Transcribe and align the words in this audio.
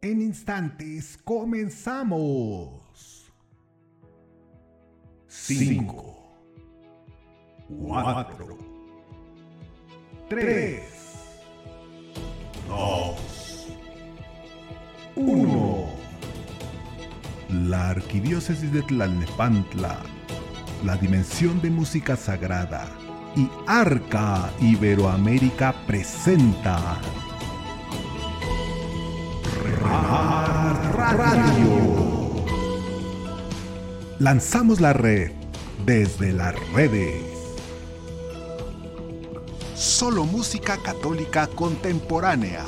En 0.00 0.22
instantes 0.22 1.18
comenzamos. 1.24 3.32
5, 5.26 6.16
4, 7.68 8.58
3, 10.28 10.82
2, 12.68 13.68
1. 15.16 15.86
La 17.48 17.90
Arquidiócesis 17.90 18.72
de 18.72 18.82
Tlalnepantla, 18.82 19.98
la 20.84 20.96
dimensión 20.96 21.60
de 21.60 21.70
música 21.70 22.14
sagrada 22.14 22.86
y 23.34 23.48
Arca 23.66 24.48
Iberoamérica 24.60 25.74
presenta 25.88 27.00
Radio. 31.12 32.34
Lanzamos 34.18 34.80
la 34.80 34.92
red 34.92 35.32
desde 35.86 36.32
las 36.32 36.54
redes. 36.72 37.22
Solo 39.74 40.24
música 40.24 40.76
católica 40.82 41.46
contemporánea. 41.46 42.64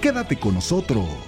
Quédate 0.00 0.38
con 0.38 0.54
nosotros. 0.54 1.27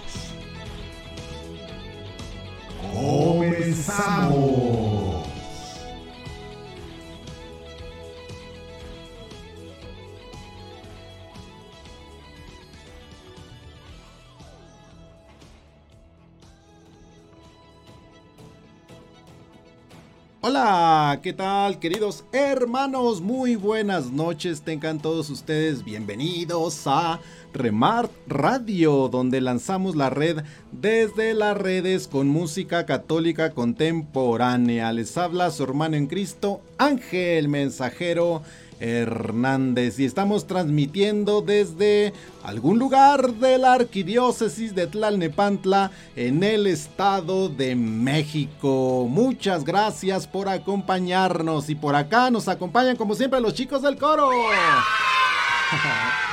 ¿Qué 21.22 21.32
tal 21.34 21.78
queridos 21.78 22.24
hermanos? 22.32 23.20
Muy 23.20 23.54
buenas 23.54 24.10
noches, 24.10 24.62
tengan 24.62 25.00
todos 25.00 25.28
ustedes 25.28 25.84
bienvenidos 25.84 26.86
a 26.86 27.20
Remart 27.52 28.10
Radio, 28.26 29.08
donde 29.08 29.42
lanzamos 29.42 29.96
la 29.96 30.08
red 30.08 30.44
desde 30.72 31.34
las 31.34 31.58
redes 31.58 32.08
con 32.08 32.28
música 32.28 32.86
católica 32.86 33.50
contemporánea. 33.50 34.92
Les 34.92 35.18
habla 35.18 35.50
su 35.50 35.62
hermano 35.64 35.96
en 35.96 36.06
Cristo, 36.06 36.62
Ángel 36.78 37.48
Mensajero 37.48 38.42
Hernández 38.80 39.98
y 39.98 40.04
estamos 40.04 40.46
transmitiendo 40.46 41.42
desde 41.42 42.12
algún 42.42 42.78
lugar 42.78 43.34
de 43.34 43.58
la 43.58 43.74
arquidiócesis 43.74 44.74
de 44.74 44.86
Tlalnepantla 44.86 45.90
en 46.16 46.42
el 46.42 46.66
estado 46.66 47.48
de 47.48 47.76
México. 47.76 49.06
Muchas 49.08 49.64
gracias 49.64 50.26
por 50.26 50.48
acompañarnos 50.48 51.70
y 51.70 51.74
por 51.74 51.94
acá 51.94 52.30
nos 52.30 52.48
acompañan 52.48 52.96
como 52.96 53.14
siempre 53.14 53.40
los 53.40 53.54
chicos 53.54 53.82
del 53.82 53.96
coro. 53.96 54.30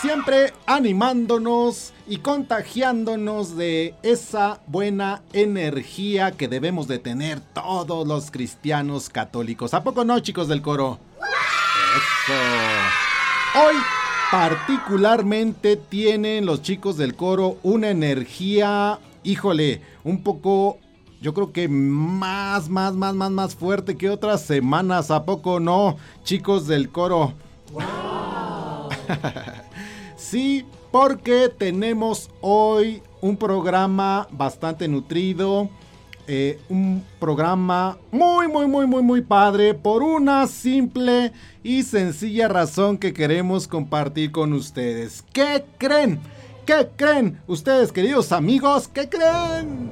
Siempre 0.00 0.54
animándonos 0.64 1.92
y 2.08 2.16
contagiándonos 2.16 3.54
de 3.54 3.94
esa 4.02 4.60
buena 4.66 5.20
energía 5.34 6.32
que 6.32 6.48
debemos 6.48 6.88
de 6.88 6.98
tener 6.98 7.40
todos 7.40 8.08
los 8.08 8.30
cristianos 8.30 9.10
católicos. 9.10 9.74
¿A 9.74 9.84
poco 9.84 10.06
no, 10.06 10.18
chicos 10.20 10.48
del 10.48 10.62
coro? 10.62 10.98
Hoy 13.54 13.76
particularmente 14.30 15.76
tienen 15.76 16.46
los 16.46 16.62
chicos 16.62 16.96
del 16.96 17.16
coro 17.16 17.56
una 17.62 17.90
energía, 17.90 19.00
híjole, 19.24 19.82
un 20.04 20.22
poco, 20.22 20.78
yo 21.20 21.34
creo 21.34 21.52
que 21.52 21.68
más, 21.68 22.68
más, 22.68 22.94
más, 22.94 23.14
más, 23.14 23.30
más 23.30 23.54
fuerte 23.56 23.96
que 23.96 24.08
otras 24.08 24.42
semanas. 24.42 25.10
¿A 25.10 25.24
poco 25.24 25.58
no, 25.58 25.96
chicos 26.22 26.66
del 26.66 26.90
coro? 26.90 27.34
sí, 30.16 30.64
porque 30.92 31.48
tenemos 31.48 32.30
hoy 32.40 33.02
un 33.20 33.36
programa 33.36 34.28
bastante 34.30 34.86
nutrido 34.86 35.68
eh, 36.32 36.60
un 36.68 37.02
programa 37.18 37.98
muy, 38.12 38.46
muy, 38.46 38.68
muy, 38.68 38.86
muy, 38.86 39.02
muy 39.02 39.20
padre 39.20 39.74
por 39.74 40.04
una 40.04 40.46
simple 40.46 41.32
y 41.64 41.82
sencilla 41.82 42.46
razón 42.46 42.98
que 42.98 43.12
queremos 43.12 43.66
compartir 43.66 44.30
con 44.30 44.52
ustedes. 44.52 45.24
¿Qué 45.32 45.64
creen? 45.76 46.20
¿Qué 46.64 46.88
creen? 46.94 47.40
Ustedes, 47.48 47.90
queridos 47.90 48.30
amigos, 48.30 48.86
¿qué 48.86 49.08
creen? 49.08 49.90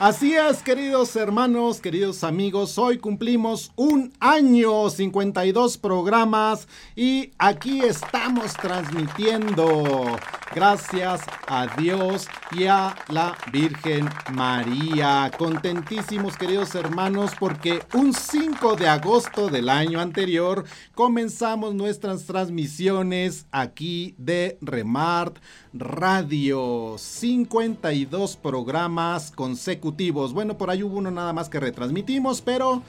Así 0.01 0.33
es, 0.33 0.63
queridos 0.63 1.17
hermanos, 1.17 1.81
queridos 1.81 2.23
amigos, 2.23 2.79
hoy 2.79 2.99
cumplimos 2.99 3.73
un 3.75 4.13
año, 4.21 4.91
52 4.91 5.77
programas 5.77 6.69
y 6.95 7.33
aquí 7.37 7.81
estamos 7.81 8.53
transmitiendo. 8.53 10.17
Gracias 10.55 11.21
a 11.47 11.67
Dios 11.77 12.29
y 12.53 12.67
a 12.67 12.95
la 13.09 13.37
Virgen 13.53 14.09
María. 14.33 15.31
Contentísimos, 15.37 16.39
queridos 16.39 16.75
hermanos, 16.77 17.33
porque 17.39 17.83
un 17.93 18.15
5 18.15 18.77
de 18.77 18.89
agosto 18.89 19.49
del 19.49 19.69
año 19.69 20.01
anterior 20.01 20.65
comenzamos 20.95 21.75
nuestras 21.75 22.25
transmisiones 22.25 23.47
aquí 23.51 24.15
de 24.17 24.59
Remart 24.61 25.39
Radio. 25.75 26.95
52 26.97 28.37
programas 28.37 29.31
consecutivos. 29.33 29.88
Bueno, 30.33 30.59
por 30.59 30.71
ahí 30.71 30.83
hubo 30.83 30.99
uno 30.99 31.11
nada 31.11 31.33
más 31.33 31.49
que 31.49 31.61
retransmitimos, 31.61 32.41
pero 32.41 32.83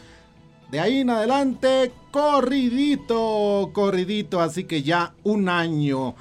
de 0.71 0.79
ahí 0.79 0.99
en 0.99 1.09
adelante, 1.09 1.91
corridito, 2.11 3.71
corridito. 3.73 4.39
Así 4.39 4.65
que 4.65 4.83
ya 4.83 5.13
un 5.23 5.49
año. 5.49 6.15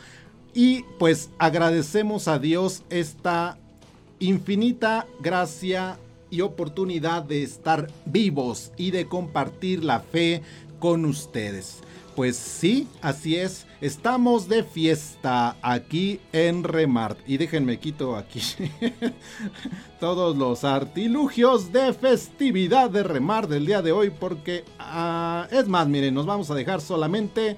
Y 0.55 0.85
pues 0.99 1.31
agradecemos 1.39 2.29
a 2.29 2.39
Dios 2.39 2.83
esta 2.91 3.59
infinita 4.19 5.07
gracia 5.21 5.99
y 6.31 6.41
oportunidad 6.41 7.23
de 7.23 7.43
estar 7.43 7.89
vivos 8.05 8.73
y 8.77 8.91
de 8.91 9.07
compartir 9.07 9.85
la 9.85 10.01
fe 10.01 10.43
con 10.79 11.05
ustedes. 11.05 11.81
Pues 12.19 12.37
sí, 12.37 12.89
así 13.01 13.37
es. 13.37 13.65
Estamos 13.81 14.49
de 14.49 14.65
fiesta 14.65 15.55
aquí 15.63 16.19
en 16.33 16.65
Remart. 16.65 17.17
Y 17.29 17.37
déjenme 17.37 17.79
quito 17.79 18.17
aquí 18.17 18.41
todos 20.01 20.37
los 20.37 20.65
artilugios 20.65 21.71
de 21.71 21.93
festividad 21.93 22.91
de 22.91 23.05
Remart 23.05 23.49
del 23.49 23.67
día 23.67 23.83
de 23.83 23.93
hoy. 23.93 24.11
Porque 24.11 24.65
ah, 24.81 25.47
es 25.53 25.69
más, 25.69 25.87
miren, 25.87 26.13
nos 26.13 26.27
vamos 26.27 26.51
a 26.51 26.57
dejar 26.57 26.81
solamente 26.81 27.57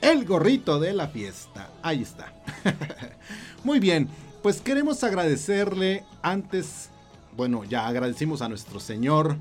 el 0.00 0.24
gorrito 0.24 0.78
de 0.78 0.92
la 0.92 1.08
fiesta. 1.08 1.72
Ahí 1.82 2.02
está. 2.02 2.32
Muy 3.64 3.80
bien, 3.80 4.08
pues 4.44 4.60
queremos 4.60 5.02
agradecerle 5.02 6.04
antes, 6.22 6.90
bueno, 7.36 7.64
ya 7.64 7.88
agradecimos 7.88 8.42
a 8.42 8.48
nuestro 8.48 8.78
Señor 8.78 9.38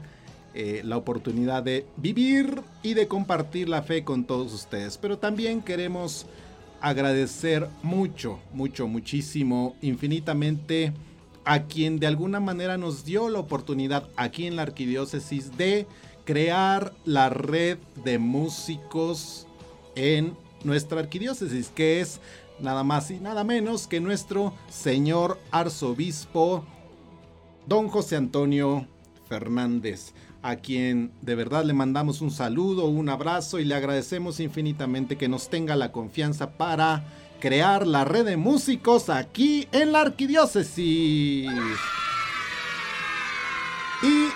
eh, 0.60 0.82
la 0.84 0.98
oportunidad 0.98 1.62
de 1.62 1.86
vivir 1.98 2.64
y 2.82 2.96
de 2.96 3.08
compartir 3.08 3.70
la 3.70 3.84
fe 3.84 4.04
con 4.04 4.26
todos 4.26 4.52
ustedes. 4.56 4.98
Pero 4.98 5.20
también 5.20 5.62
queremos 5.62 6.26
agradecer 6.82 7.68
mucho, 7.84 8.40
mucho, 8.54 8.88
muchísimo, 8.88 9.76
infinitamente 9.84 10.94
a 11.46 11.66
quien 11.66 12.00
de 12.00 12.08
alguna 12.08 12.40
manera 12.40 12.76
nos 12.76 13.06
dio 13.06 13.30
la 13.30 13.38
oportunidad 13.38 14.10
aquí 14.16 14.48
en 14.48 14.56
la 14.56 14.64
arquidiócesis 14.64 15.56
de 15.58 15.86
crear 16.26 16.92
la 17.06 17.30
red 17.30 17.78
de 18.04 18.18
músicos 18.18 19.46
en 19.94 20.36
nuestra 20.64 21.02
arquidiócesis, 21.02 21.68
que 21.70 22.02
es 22.02 22.20
nada 22.60 22.84
más 22.84 23.12
y 23.12 23.20
nada 23.20 23.44
menos 23.44 23.86
que 23.86 24.00
nuestro 24.00 24.56
señor 24.72 25.40
arzobispo, 25.52 26.66
don 27.68 27.90
José 27.90 28.16
Antonio 28.16 28.88
Fernández. 29.28 30.14
A 30.42 30.56
quien 30.58 31.12
de 31.22 31.36
verdad 31.36 31.64
le 31.66 31.74
mandamos 31.74 32.22
un 32.22 32.32
saludo, 32.32 32.86
un 32.86 33.10
abrazo 33.10 33.60
y 33.60 33.66
le 33.66 33.76
agradecemos 33.76 34.40
infinitamente 34.40 35.18
que 35.18 35.28
nos 35.28 35.50
tenga 35.50 35.76
la 35.76 35.92
confianza 35.92 36.52
para 36.52 37.04
crear 37.40 37.86
la 37.86 38.06
red 38.06 38.26
de 38.26 38.38
músicos 38.38 39.10
aquí 39.10 39.68
en 39.72 39.92
la 39.92 40.02
arquidiócesis. 40.02 41.50
Y 44.02 44.28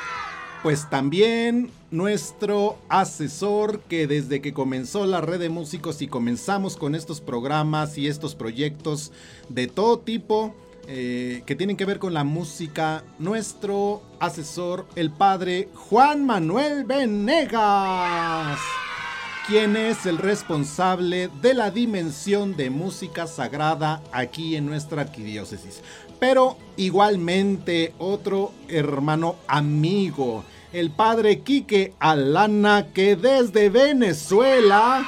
pues 0.63 0.89
también 0.89 1.71
nuestro 1.89 2.77
asesor 2.87 3.81
que 3.81 4.07
desde 4.07 4.41
que 4.41 4.53
comenzó 4.53 5.05
la 5.05 5.21
red 5.21 5.39
de 5.39 5.49
músicos 5.49 6.01
y 6.01 6.07
comenzamos 6.07 6.77
con 6.77 6.95
estos 6.95 7.19
programas 7.19 7.97
y 7.97 8.07
estos 8.07 8.35
proyectos 8.35 9.11
de 9.49 9.67
todo 9.67 9.99
tipo 9.99 10.55
eh, 10.87 11.43
que 11.45 11.55
tienen 11.55 11.77
que 11.77 11.85
ver 11.85 11.99
con 11.99 12.13
la 12.13 12.23
música, 12.23 13.03
nuestro 13.19 14.01
asesor, 14.19 14.87
el 14.95 15.11
padre 15.11 15.69
Juan 15.73 16.25
Manuel 16.25 16.85
Venegas 16.85 18.59
quien 19.47 19.75
es 19.75 20.05
el 20.05 20.17
responsable 20.17 21.29
de 21.41 21.53
la 21.53 21.71
dimensión 21.71 22.55
de 22.55 22.69
música 22.69 23.27
sagrada 23.27 24.01
aquí 24.11 24.55
en 24.55 24.65
nuestra 24.65 25.01
arquidiócesis. 25.01 25.81
Pero 26.19 26.57
igualmente 26.77 27.93
otro 27.97 28.53
hermano 28.69 29.35
amigo, 29.47 30.45
el 30.71 30.91
padre 30.91 31.41
Quique 31.41 31.93
Alana, 31.99 32.87
que 32.93 33.15
desde 33.15 33.69
Venezuela 33.69 35.05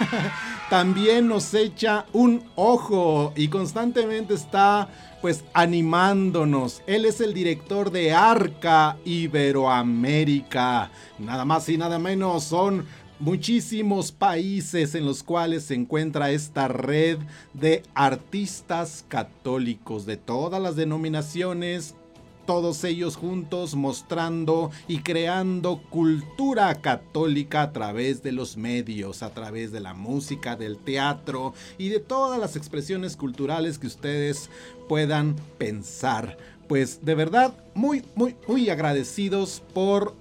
también 0.70 1.26
nos 1.26 1.52
echa 1.52 2.06
un 2.12 2.44
ojo 2.54 3.32
y 3.34 3.48
constantemente 3.48 4.34
está 4.34 4.88
pues 5.20 5.44
animándonos. 5.52 6.82
Él 6.86 7.06
es 7.06 7.20
el 7.20 7.34
director 7.34 7.90
de 7.90 8.12
Arca 8.12 8.96
Iberoamérica. 9.04 10.92
Nada 11.18 11.44
más 11.44 11.68
y 11.68 11.76
nada 11.76 11.98
menos 11.98 12.44
son 12.44 12.86
muchísimos 13.18 14.12
países 14.12 14.94
en 14.94 15.06
los 15.06 15.24
cuales 15.24 15.64
se 15.64 15.74
encuentra 15.74 16.30
esta 16.30 16.68
red 16.68 17.18
de 17.52 17.82
artistas 17.92 19.04
católicos 19.08 20.06
de 20.06 20.16
todas 20.16 20.62
las 20.62 20.76
denominaciones, 20.76 21.96
todos 22.50 22.82
ellos 22.82 23.14
juntos 23.14 23.76
mostrando 23.76 24.72
y 24.88 25.02
creando 25.02 25.80
cultura 25.88 26.74
católica 26.74 27.62
a 27.62 27.72
través 27.72 28.24
de 28.24 28.32
los 28.32 28.56
medios, 28.56 29.22
a 29.22 29.30
través 29.30 29.70
de 29.70 29.78
la 29.78 29.94
música, 29.94 30.56
del 30.56 30.76
teatro 30.76 31.54
y 31.78 31.90
de 31.90 32.00
todas 32.00 32.40
las 32.40 32.56
expresiones 32.56 33.14
culturales 33.14 33.78
que 33.78 33.86
ustedes 33.86 34.50
puedan 34.88 35.36
pensar. 35.58 36.38
Pues 36.66 37.04
de 37.04 37.14
verdad, 37.14 37.54
muy, 37.72 38.04
muy, 38.16 38.34
muy 38.48 38.68
agradecidos 38.68 39.62
por 39.72 40.12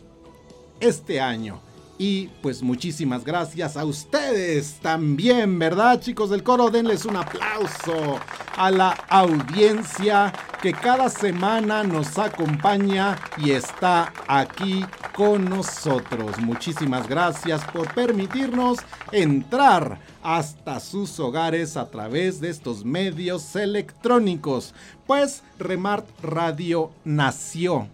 este 0.80 1.22
año 1.22 1.60
y 2.02 2.30
pues 2.42 2.64
muchísimas 2.64 3.26
gracias 3.26 3.76
a 3.76 3.84
ustedes 3.84 4.80
también, 4.82 5.60
¿verdad 5.60 6.00
chicos 6.00 6.30
del 6.30 6.44
coro? 6.44 6.70
Denles 6.70 7.04
un 7.04 7.18
aplauso 7.18 8.18
a 8.56 8.72
la 8.72 8.92
audiencia 9.10 10.32
que 10.62 10.72
cada 10.72 11.10
semana 11.10 11.84
nos 11.84 12.18
acompaña 12.18 13.18
y 13.38 13.52
está 13.52 14.14
aquí 14.30 14.86
con 15.14 15.50
nosotros. 15.50 16.40
Muchísimas 16.40 17.06
gracias 17.08 17.66
por 17.66 17.94
permitirnos 17.94 18.80
entrar 19.12 20.00
hasta 20.24 20.80
sus 20.80 21.20
hogares 21.20 21.76
a 21.76 21.92
través 21.92 22.40
de 22.40 22.50
estos 22.50 22.86
medios 22.86 23.58
electrónicos. 23.58 24.74
Pues 25.06 25.44
Remart 25.60 26.08
Radio 26.24 26.92
nació 27.04 27.90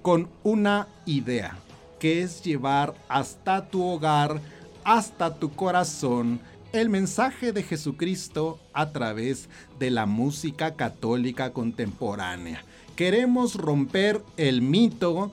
con 0.00 0.30
una 0.42 0.88
idea 1.04 1.58
que 2.04 2.20
es 2.20 2.42
llevar 2.42 2.94
hasta 3.08 3.66
tu 3.70 3.82
hogar, 3.82 4.38
hasta 4.84 5.36
tu 5.36 5.52
corazón, 5.54 6.38
el 6.74 6.90
mensaje 6.90 7.50
de 7.50 7.62
Jesucristo 7.62 8.58
a 8.74 8.90
través 8.90 9.48
de 9.78 9.90
la 9.90 10.04
música 10.04 10.74
católica 10.74 11.54
contemporánea. 11.54 12.62
Queremos 12.94 13.54
romper 13.54 14.20
el 14.36 14.60
mito 14.60 15.32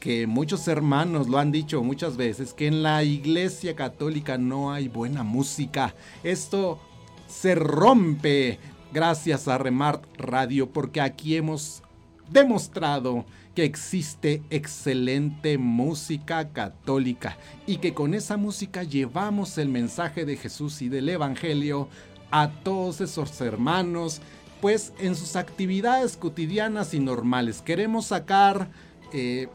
que 0.00 0.26
muchos 0.26 0.66
hermanos 0.68 1.28
lo 1.28 1.36
han 1.36 1.52
dicho 1.52 1.82
muchas 1.82 2.16
veces, 2.16 2.54
que 2.54 2.66
en 2.66 2.82
la 2.82 3.04
iglesia 3.04 3.76
católica 3.76 4.38
no 4.38 4.72
hay 4.72 4.88
buena 4.88 5.22
música. 5.22 5.94
Esto 6.24 6.78
se 7.28 7.54
rompe 7.54 8.58
gracias 8.90 9.48
a 9.48 9.58
Remart 9.58 10.02
Radio 10.16 10.66
porque 10.66 11.02
aquí 11.02 11.36
hemos 11.36 11.82
demostrado 12.30 13.26
que 13.56 13.64
existe 13.64 14.42
excelente 14.50 15.56
música 15.56 16.50
católica 16.50 17.38
y 17.66 17.78
que 17.78 17.94
con 17.94 18.12
esa 18.12 18.36
música 18.36 18.82
llevamos 18.82 19.56
el 19.56 19.70
mensaje 19.70 20.26
de 20.26 20.36
Jesús 20.36 20.82
y 20.82 20.90
del 20.90 21.08
Evangelio 21.08 21.88
a 22.30 22.50
todos 22.50 23.00
esos 23.00 23.40
hermanos, 23.40 24.20
pues 24.60 24.92
en 24.98 25.16
sus 25.16 25.36
actividades 25.36 26.18
cotidianas 26.18 26.92
y 26.92 27.00
normales. 27.00 27.62
Queremos 27.62 28.06
sacar 28.06 28.68
eh, 29.14 29.48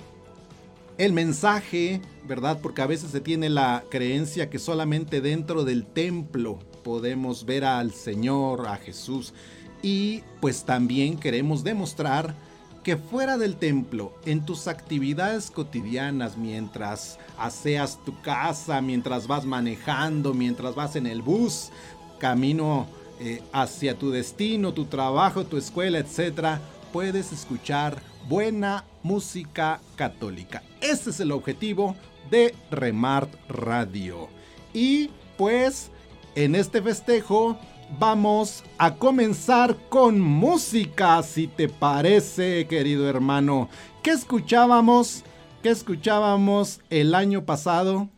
el 0.98 1.14
mensaje, 1.14 2.02
¿verdad? 2.28 2.60
Porque 2.60 2.82
a 2.82 2.88
veces 2.88 3.12
se 3.12 3.22
tiene 3.22 3.52
la 3.52 3.84
creencia 3.92 4.50
que 4.50 4.58
solamente 4.58 5.22
dentro 5.22 5.64
del 5.64 5.86
templo 5.86 6.58
podemos 6.84 7.46
ver 7.46 7.66
al 7.66 7.92
Señor, 7.92 8.66
a 8.68 8.78
Jesús. 8.78 9.36
Y 9.84 10.24
pues 10.40 10.64
también 10.64 11.20
queremos 11.20 11.64
demostrar 11.64 12.36
que 12.84 12.98
fuera 12.98 13.38
del 13.38 13.56
templo, 13.56 14.14
en 14.26 14.46
tus 14.46 14.68
actividades 14.68 15.52
cotidianas, 15.52 16.38
mientras 16.38 17.20
aseas 17.38 18.00
tu 18.04 18.20
casa, 18.22 18.82
mientras 18.82 19.28
vas 19.28 19.46
manejando, 19.46 20.34
mientras 20.34 20.74
vas 20.74 20.96
en 20.96 21.06
el 21.06 21.22
bus, 21.22 21.70
camino 22.18 22.88
eh, 23.20 23.42
hacia 23.54 23.98
tu 23.98 24.10
destino, 24.10 24.74
tu 24.74 24.86
trabajo, 24.86 25.46
tu 25.46 25.58
escuela, 25.58 26.00
etc., 26.00 26.60
puedes 26.92 27.32
escuchar 27.32 28.02
buena 28.28 28.84
música 29.04 29.80
católica. 29.96 30.64
Ese 30.82 31.12
es 31.12 31.20
el 31.20 31.32
objetivo 31.32 31.96
de 32.30 32.56
Remart 32.72 33.32
Radio. 33.48 34.28
Y 34.74 35.10
pues 35.38 35.92
en 36.36 36.56
este 36.56 36.82
festejo 36.82 37.58
vamos 38.00 38.64
a 38.78 38.96
comenzar 38.96 39.78
con 39.90 40.20
música, 40.20 41.22
si 41.24 41.48
te 41.48 41.68
parece, 41.68 42.68
querido 42.68 43.10
hermano. 43.10 43.70
¿Qué 44.02 44.12
escuchábamos? 44.12 45.24
¿Qué 45.62 45.70
escuchábamos 45.70 46.82
el 46.90 47.14
año 47.16 47.46
pasado? 47.46 48.10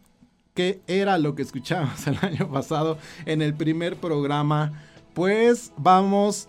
¿Qué 0.54 0.82
era 0.88 1.18
lo 1.18 1.36
que 1.36 1.42
escuchábamos 1.42 2.08
el 2.08 2.18
año 2.22 2.50
pasado 2.50 2.98
en 3.26 3.42
el 3.42 3.54
primer 3.54 3.98
programa? 3.98 4.84
Pues 5.14 5.72
vamos 5.78 6.48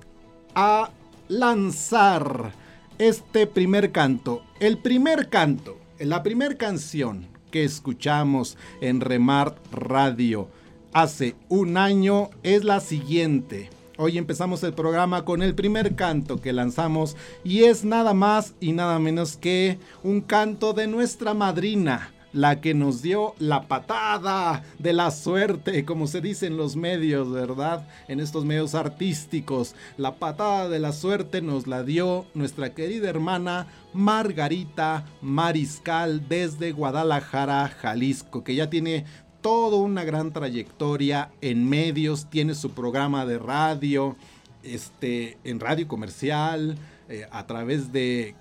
a 0.55 0.91
lanzar 1.29 2.53
este 2.99 3.47
primer 3.47 3.93
canto. 3.93 4.43
El 4.61 4.79
primer 4.79 5.29
canto, 5.29 5.79
la 5.99 6.23
primera 6.23 6.57
canción 6.57 7.27
que 7.51 7.65
escuchamos 7.65 8.57
en 8.81 9.01
Remart 9.01 9.59
Radio 9.73 10.49
hace 10.95 11.35
un 11.49 11.77
año 11.77 12.31
es 12.43 12.65
la 12.65 12.81
siguiente. 12.81 13.69
Hoy 13.99 14.17
empezamos 14.17 14.63
el 14.63 14.73
programa 14.73 15.25
con 15.25 15.43
el 15.43 15.55
primer 15.55 15.95
canto 15.95 16.41
que 16.41 16.53
lanzamos 16.53 17.17
y 17.45 17.65
es 17.65 17.85
nada 17.85 18.15
más 18.15 18.55
y 18.61 18.73
nada 18.73 18.99
menos 18.99 19.37
que 19.37 19.79
un 20.03 20.21
canto 20.21 20.73
de 20.73 20.87
nuestra 20.87 21.35
madrina, 21.35 22.13
la 22.33 22.61
que 22.61 22.75
nos 22.75 23.03
dio 23.03 23.35
la 23.39 23.69
patada 23.69 24.65
de 24.81 24.93
la 24.93 25.13
suerte, 25.13 25.85
como 25.85 26.09
se 26.09 26.21
dice 26.21 26.47
en 26.47 26.57
los 26.57 26.75
medios, 26.75 27.31
¿verdad? 27.31 27.89
En 28.09 28.19
estos 28.19 28.45
medios 28.45 28.75
artísticos. 28.75 29.77
La 29.97 30.17
patada 30.17 30.69
de 30.69 30.81
la 30.81 30.93
suerte 30.93 31.41
nos 31.43 31.69
la 31.69 31.85
dio 31.85 32.27
nuestra 32.35 32.75
querida 32.75 33.09
hermana 33.09 33.69
Margarita 33.93 35.07
Mariscal 35.23 36.29
desde 36.29 36.73
Guadalajara, 36.73 37.69
Jalisco, 37.69 38.43
que 38.43 38.57
ya 38.57 38.69
tiene 38.69 39.05
toda 39.45 39.77
una 39.77 40.05
gran 40.05 40.33
trayectoria 40.33 41.31
en 41.43 41.69
medios, 41.69 42.31
tiene 42.31 42.55
su 42.55 42.71
programa 42.71 43.27
de 43.27 43.39
radio, 43.39 44.17
este, 44.63 45.37
en 45.45 45.61
radio 45.61 45.87
comercial, 45.87 46.79
eh, 47.11 47.27
a 47.31 47.47
través 47.47 47.93
de 47.93 48.35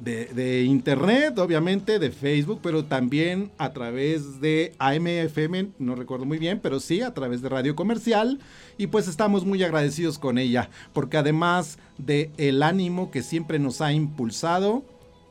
de, 0.00 0.62
internet, 0.64 1.38
obviamente, 1.38 1.98
de 1.98 2.10
Facebook, 2.10 2.60
pero 2.62 2.86
también 2.86 3.50
a 3.58 3.74
través 3.74 4.40
de 4.40 4.72
AMFM, 4.78 5.72
no 5.78 5.94
recuerdo 5.94 6.24
muy 6.24 6.38
bien, 6.38 6.58
pero 6.62 6.80
sí 6.80 7.02
a 7.02 7.12
través 7.12 7.42
de 7.42 7.50
radio 7.50 7.76
comercial. 7.76 8.40
Y 8.78 8.86
pues 8.86 9.06
estamos 9.06 9.44
muy 9.44 9.62
agradecidos 9.62 10.18
con 10.18 10.38
ella, 10.38 10.70
porque 10.94 11.18
además 11.18 11.78
de 11.98 12.30
el 12.38 12.62
ánimo 12.62 13.10
que 13.10 13.22
siempre 13.22 13.58
nos 13.58 13.82
ha 13.82 13.92
impulsado, 13.92 14.82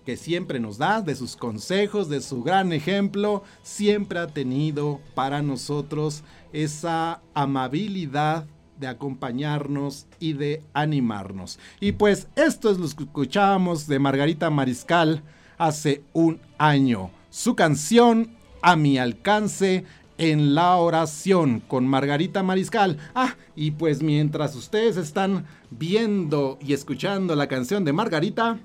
que 0.08 0.16
siempre 0.16 0.62
nos 0.62 0.78
da, 0.78 1.02
de 1.02 1.16
sus 1.16 1.36
consejos, 1.36 2.08
de 2.08 2.22
su 2.22 2.42
gran 2.42 2.72
ejemplo, 2.72 3.44
siempre 3.62 4.20
ha 4.20 4.28
tenido 4.28 5.02
para 5.16 5.42
nosotros 5.42 6.24
esa 6.54 7.20
amabilidad 7.34 8.46
de 8.80 8.88
acompañarnos 8.88 10.08
y 10.18 10.32
de 10.32 10.64
animarnos. 10.74 11.60
Y 11.82 11.92
pues 11.92 12.30
esto 12.38 12.72
es 12.72 12.78
lo 12.78 12.88
que 12.88 13.04
escuchábamos 13.04 13.86
de 13.86 14.00
Margarita 14.00 14.50
Mariscal 14.50 15.24
hace 15.58 16.04
un 16.14 16.40
año. 16.58 17.12
Su 17.30 17.58
canción 17.58 18.32
A 18.62 18.78
mi 18.78 18.98
alcance 18.98 19.84
en 20.18 20.56
la 20.56 20.78
oración 20.78 21.60
con 21.68 21.86
Margarita 21.86 22.44
Mariscal. 22.44 22.98
Ah, 23.14 23.36
y 23.58 23.72
pues 23.72 24.02
mientras 24.02 24.56
ustedes 24.56 24.96
están 24.96 25.48
viendo 25.70 26.58
y 26.62 26.72
escuchando 26.72 27.36
la 27.36 27.48
canción 27.48 27.84
de 27.84 27.92
Margarita, 27.92 28.58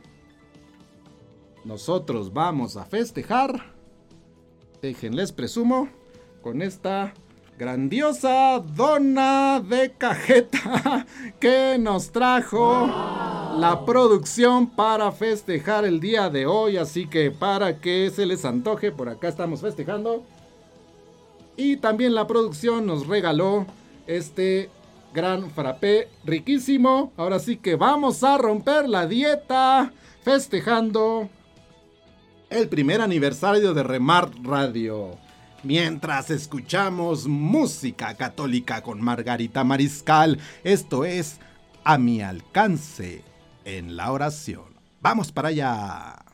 nosotros 1.64 2.32
vamos 2.32 2.76
a 2.76 2.84
festejar. 2.84 3.72
Déjenles 4.80 5.32
presumo 5.32 5.88
con 6.42 6.60
esta 6.62 7.14
grandiosa 7.58 8.58
dona 8.58 9.60
de 9.60 9.92
cajeta 9.92 11.06
que 11.40 11.76
nos 11.78 12.10
trajo 12.10 12.86
la 13.56 13.84
producción 13.84 14.68
para 14.68 15.12
festejar 15.12 15.84
el 15.84 16.00
día 16.00 16.30
de 16.30 16.46
hoy. 16.46 16.76
Así 16.76 17.06
que 17.06 17.30
para 17.30 17.80
que 17.80 18.10
se 18.10 18.26
les 18.26 18.44
antoje, 18.44 18.90
por 18.90 19.08
acá 19.08 19.28
estamos 19.28 19.60
festejando. 19.60 20.24
Y 21.56 21.76
también 21.76 22.14
la 22.14 22.26
producción 22.26 22.86
nos 22.86 23.06
regaló 23.06 23.66
este 24.06 24.70
gran 25.14 25.50
frappé 25.50 26.08
riquísimo. 26.24 27.12
Ahora 27.16 27.38
sí 27.38 27.58
que 27.58 27.76
vamos 27.76 28.24
a 28.24 28.38
romper 28.38 28.88
la 28.88 29.06
dieta 29.06 29.92
festejando 30.22 31.28
el 32.52 32.68
primer 32.68 33.00
aniversario 33.00 33.72
de 33.74 33.82
Remar 33.82 34.30
Radio. 34.42 35.16
Mientras 35.62 36.30
escuchamos 36.30 37.26
música 37.26 38.14
católica 38.14 38.82
con 38.82 39.00
Margarita 39.00 39.64
Mariscal, 39.64 40.38
esto 40.64 41.04
es 41.04 41.38
A 41.84 41.98
mi 41.98 42.20
alcance 42.20 43.22
en 43.64 43.96
la 43.96 44.12
oración. 44.12 44.64
Vamos 45.00 45.32
para 45.32 45.48
allá. 45.48 46.24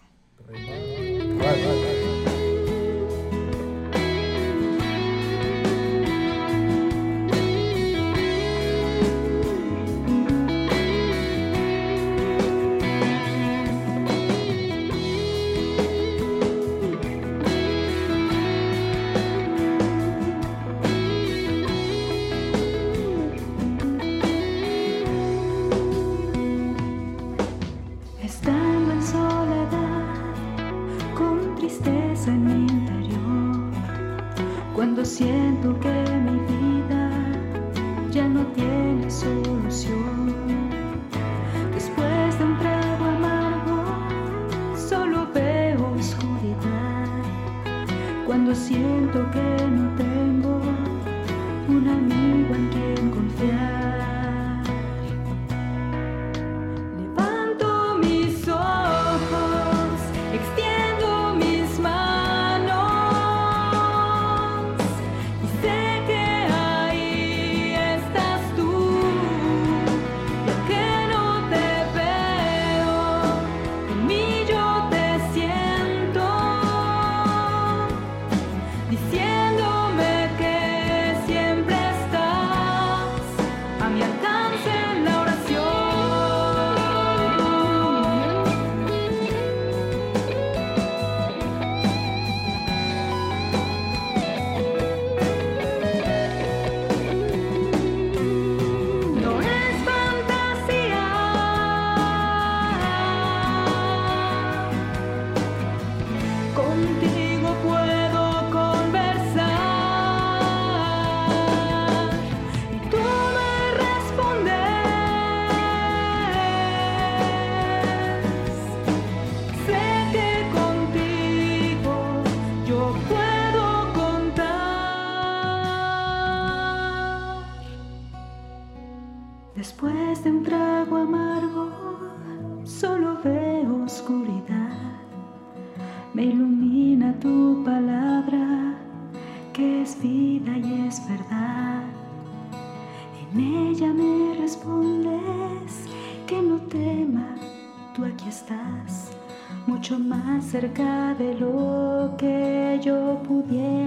Alcance 152.79 152.91
la 152.91 152.97
oración. 152.97 153.78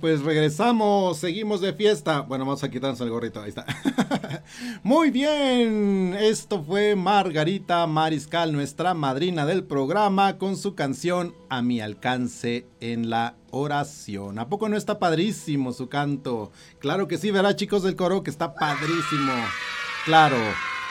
Pues 0.00 0.22
regresamos, 0.22 1.18
seguimos 1.18 1.60
de 1.60 1.72
fiesta. 1.72 2.20
Bueno, 2.20 2.44
vamos 2.44 2.62
a 2.64 2.70
quitarnos 2.70 3.00
el 3.00 3.10
gorrito, 3.10 3.42
ahí 3.42 3.50
está. 3.50 3.66
Muy 4.82 5.10
bien, 5.10 6.16
esto 6.18 6.62
fue 6.62 6.96
Margarita 6.96 7.86
Mariscal, 7.86 8.52
nuestra 8.52 8.94
madrina 8.94 9.46
del 9.46 9.64
programa, 9.64 10.38
con 10.38 10.56
su 10.56 10.74
canción 10.74 11.34
A 11.48 11.62
mi 11.62 11.80
alcance 11.80 12.66
en 12.80 13.10
la 13.10 13.36
oración. 13.50 14.38
¿A 14.38 14.48
poco 14.48 14.68
no 14.68 14.76
está 14.76 14.98
padrísimo 14.98 15.72
su 15.72 15.88
canto? 15.88 16.52
Claro 16.78 17.08
que 17.08 17.18
sí, 17.18 17.30
verá 17.30 17.56
chicos 17.56 17.82
del 17.82 17.96
coro 17.96 18.22
que 18.22 18.30
está 18.30 18.54
padrísimo. 18.54 19.32
Claro. 20.04 20.38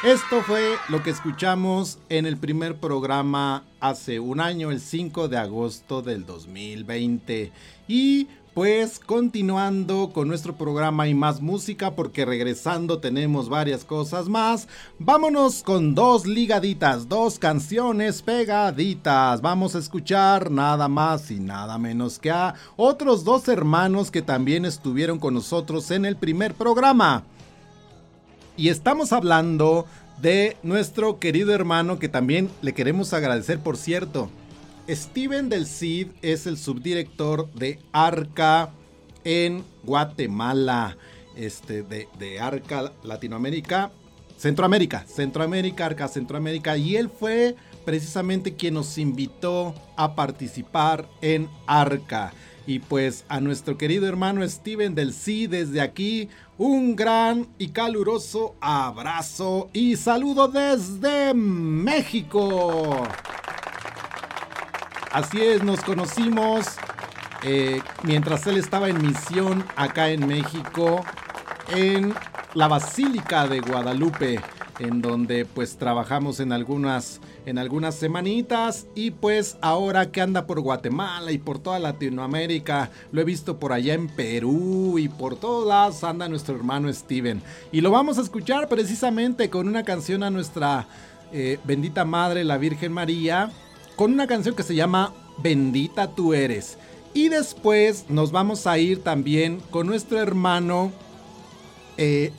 Esto 0.04 0.44
fue 0.44 0.76
lo 0.90 1.02
que 1.02 1.10
escuchamos 1.10 1.98
en 2.10 2.28
el 2.28 2.38
primer 2.38 2.76
programa 2.76 3.66
hace 3.80 4.20
un 4.20 4.40
año, 4.40 4.70
el 4.70 4.80
5 4.80 5.28
de 5.28 5.38
agosto 5.38 6.04
del 6.04 6.24
2020. 6.24 7.52
Y 7.88 8.28
pues 8.58 8.98
continuando 8.98 10.10
con 10.12 10.28
nuestro 10.28 10.56
programa 10.56 11.08
y 11.08 11.14
más 11.14 11.42
música, 11.42 11.92
porque 11.92 12.26
regresando 12.26 12.98
tenemos 12.98 13.50
varias 13.50 13.86
cosas 13.86 14.30
más, 14.30 14.68
vámonos 14.98 15.62
con 15.62 15.94
dos 15.94 16.26
ligaditas, 16.26 17.08
dos 17.08 17.38
canciones 17.38 18.24
pegaditas. 18.24 19.42
Vamos 19.42 19.76
a 19.76 19.78
escuchar 19.78 20.50
nada 20.50 20.88
más 20.88 21.30
y 21.30 21.40
nada 21.40 21.78
menos 21.78 22.18
que 22.18 22.32
a 22.32 22.56
otros 22.78 23.24
dos 23.24 23.48
hermanos 23.48 24.10
que 24.10 24.24
también 24.24 24.66
estuvieron 24.66 25.20
con 25.20 25.36
nosotros 25.36 25.92
en 25.92 26.06
el 26.06 26.16
primer 26.16 26.56
programa. 26.56 27.26
Y 28.58 28.70
estamos 28.70 29.14
hablando 29.14 29.86
de 30.20 30.58
nuestro 30.64 31.20
querido 31.20 31.54
hermano 31.54 32.00
que 32.00 32.10
también 32.10 32.50
le 32.64 32.74
queremos 32.74 33.14
agradecer, 33.14 33.60
por 33.60 33.78
cierto. 33.78 34.32
Steven 34.90 35.50
del 35.50 35.66
Cid 35.66 36.08
es 36.22 36.48
el 36.48 36.58
subdirector 36.58 37.52
de 37.54 37.80
ARCA 37.92 38.72
en 39.26 39.66
Guatemala, 39.84 40.98
este, 41.36 41.84
de, 41.84 42.40
ARCA 42.40 42.94
Latinoamérica, 43.04 43.92
Centroamérica, 44.38 45.06
Centroamérica, 45.06 45.88
ARCA 45.88 46.08
Centroamérica, 46.08 46.78
y 46.78 46.96
él 46.96 47.10
fue 47.10 47.56
precisamente 47.84 48.56
quien 48.56 48.76
nos 48.76 48.98
invitó 48.98 49.76
a 49.98 50.16
participar 50.16 51.06
en 51.22 51.50
ARCA. 51.66 52.34
Y 52.66 52.80
pues 52.80 53.26
a 53.30 53.40
nuestro 53.40 53.78
querido 53.78 54.08
hermano 54.08 54.48
Steven 54.48 54.94
del 54.94 55.14
Sí 55.14 55.48
desde 55.48 55.82
aquí, 55.82 56.30
un 56.58 56.96
gran 56.96 57.48
y 57.58 57.70
caluroso 57.70 58.56
abrazo 58.60 59.70
y 59.74 59.96
saludo 59.96 60.48
desde 60.48 61.34
México. 61.34 63.06
Así 65.12 65.42
es, 65.42 65.64
nos 65.64 65.82
conocimos 65.82 66.66
eh, 67.44 67.82
mientras 68.04 68.46
él 68.48 68.58
estaba 68.58 68.90
en 68.90 69.02
misión 69.02 69.64
acá 69.76 70.10
en 70.10 70.28
México, 70.28 71.04
en 71.70 72.14
la 72.54 72.68
Basílica 72.68 73.48
de 73.48 73.62
Guadalupe, 73.62 74.42
en 74.80 75.02
donde 75.02 75.46
pues 75.46 75.78
trabajamos 75.78 76.40
en 76.40 76.52
algunas 76.52 77.22
en 77.46 77.58
algunas 77.58 77.96
semanitas 77.96 78.88
y 78.94 79.12
pues 79.12 79.58
ahora 79.62 80.12
que 80.12 80.20
anda 80.20 80.46
por 80.46 80.60
Guatemala 80.60 81.32
y 81.32 81.38
por 81.38 81.60
toda 81.60 81.80
Latinoamérica, 81.80 82.92
lo 83.14 83.22
he 83.22 83.24
visto 83.24 83.58
por 83.58 83.72
allá 83.72 83.94
en 83.94 84.10
Perú 84.10 85.00
y 85.00 85.08
por 85.08 85.38
todas 85.38 86.04
anda 86.04 86.28
nuestro 86.28 86.56
hermano 86.58 86.92
Steven. 86.92 87.42
Y 87.72 87.80
lo 87.80 87.90
vamos 87.90 88.18
a 88.18 88.22
escuchar 88.22 88.68
precisamente 88.68 89.50
con 89.50 89.70
una 89.70 89.84
canción 89.84 90.24
a 90.24 90.30
nuestra 90.30 90.88
eh, 91.32 91.58
bendita 91.64 92.04
Madre, 92.04 92.44
la 92.44 92.58
Virgen 92.58 92.92
María, 92.92 93.50
con 93.98 94.14
una 94.14 94.28
canción 94.28 94.56
que 94.56 94.64
se 94.64 94.76
llama 94.76 95.12
Bendita 95.40 96.16
tú 96.16 96.34
eres. 96.34 96.78
Y 97.14 97.30
después 97.30 98.06
nos 98.08 98.32
vamos 98.32 98.68
a 98.68 98.78
ir 98.78 99.04
también 99.04 99.60
con 99.72 99.88
nuestro 99.88 100.20
hermano 100.20 100.92
eh, 101.98 102.32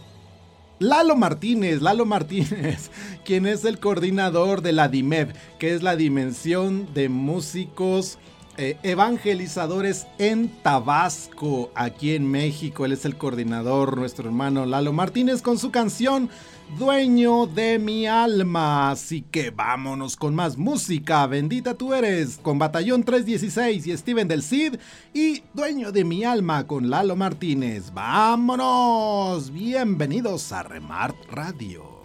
Lalo 0.78 1.16
Martínez, 1.16 1.82
Lalo 1.82 2.06
Martínez, 2.06 2.90
quien 3.24 3.46
es 3.46 3.64
el 3.64 3.80
coordinador 3.80 4.62
de 4.62 4.72
la 4.72 4.88
DIMEV, 4.88 5.34
que 5.58 5.74
es 5.74 5.82
la 5.82 5.96
Dimensión 5.96 6.88
de 6.94 7.08
Músicos 7.08 8.18
eh, 8.58 8.76
Evangelizadores 8.82 10.06
en 10.18 10.48
Tabasco, 10.62 11.70
aquí 11.74 12.14
en 12.14 12.28
México. 12.28 12.84
Él 12.84 12.92
es 12.92 13.04
el 13.04 13.16
coordinador, 13.16 13.96
nuestro 13.96 14.26
hermano 14.26 14.66
Lalo 14.66 14.92
Martínez, 14.92 15.42
con 15.42 15.58
su 15.58 15.70
canción 15.70 16.28
dueño 16.76 17.46
de 17.46 17.78
mi 17.78 18.06
alma. 18.06 18.90
Así 18.90 19.22
que 19.22 19.50
vámonos 19.50 20.16
con 20.16 20.34
más 20.34 20.56
música. 20.58 21.26
Bendita 21.28 21.74
tú 21.74 21.94
eres 21.94 22.38
con 22.42 22.58
Batallón 22.58 23.04
316 23.04 23.86
y 23.86 23.96
Steven 23.96 24.26
del 24.26 24.42
Cid 24.42 24.74
y 25.14 25.44
dueño 25.54 25.92
de 25.92 26.04
mi 26.04 26.24
alma 26.24 26.66
con 26.66 26.90
Lalo 26.90 27.14
Martínez. 27.16 27.92
Vámonos. 27.94 29.52
Bienvenidos 29.52 30.50
a 30.52 30.64
Remart 30.64 31.16
Radio. 31.30 31.98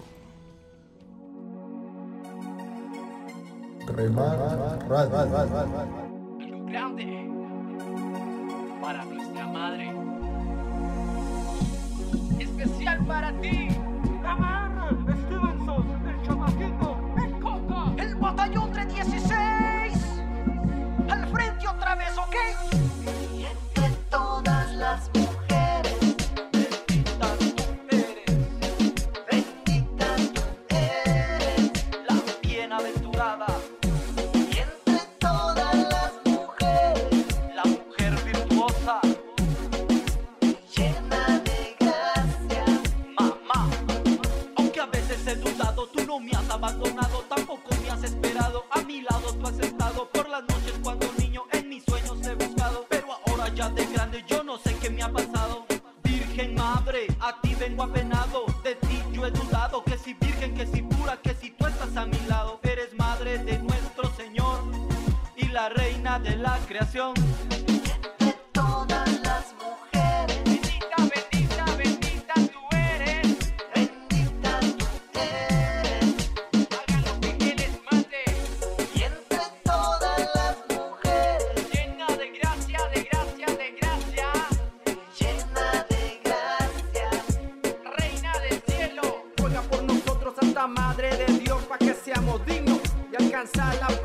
Remart 3.88 4.88
Radio. 4.88 6.13
Grande 6.74 7.30
para 8.82 9.06
nuestra 9.06 9.48
madre. 9.48 9.94
Especial 12.40 13.06
para 13.06 13.32
ti. 13.42 13.70
Stevenson, 15.28 15.86
el 16.08 16.22
chamaquito, 16.26 16.98
el 17.24 17.40
Coca, 17.40 18.04
el 18.04 18.16
batallón 18.16 18.72
316. 18.72 20.22
Al 21.12 21.28
frente 21.28 21.68
otra 21.68 21.94
vez, 21.96 22.18
¿ok? 22.18 22.36
Y 23.38 23.46
entre 23.46 23.96
todas 24.10 24.74
las 24.74 25.12
abandonado, 46.54 47.26
tampoco 47.28 47.70
me 47.82 47.90
has 47.90 48.04
esperado. 48.04 48.66
A 48.72 48.82
mi 48.82 49.02
lado 49.02 49.34
tú 49.34 49.48
has 49.48 49.60
estado 49.60 50.08
por 50.10 50.30
las 50.30 50.44
noches 50.44 50.74
cuando 50.84 51.12
niño 51.18 51.44
en 51.52 51.68
mis 51.68 51.84
sueños 51.84 52.26
he 52.26 52.36
buscado. 52.36 52.86
Pero 52.90 53.08
ahora 53.26 53.50
ya 53.50 53.70
de 53.70 53.86
grande 53.88 54.24
yo 54.28 54.44
no 54.44 54.58
sé 54.60 54.76
qué 54.80 54.90
me 54.90 55.02
ha 55.02 55.12
pasado. 55.12 55.66
Virgen 56.04 56.56
madre, 56.56 57.08
a 57.20 57.42
ti 57.42 57.56
vengo 57.56 57.84
apenado. 57.84 58.46
De 58.64 58.76
ti 58.76 59.02
yo 59.12 59.26
he 59.26 59.32
dudado, 59.32 59.84
que 59.84 59.98
si 59.98 60.14
virgen, 60.14 60.54
que 60.54 60.68
si 60.68 60.84
pura, 60.84 61.18
que 61.22 61.34
si 61.34 61.50
tú 61.52 61.66
estás 61.66 61.96
a 61.98 62.06
mi 62.06 62.20
lado. 62.28 62.63
danzar 93.44 93.76
la 93.82 94.03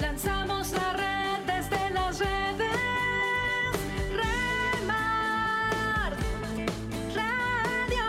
Lanzamos 0.00 0.72
la 0.72 0.92
red 0.94 1.44
desde 1.46 1.90
las 1.90 2.18
redes. 2.18 2.70
Remar 4.16 6.12
Radio. 7.14 8.08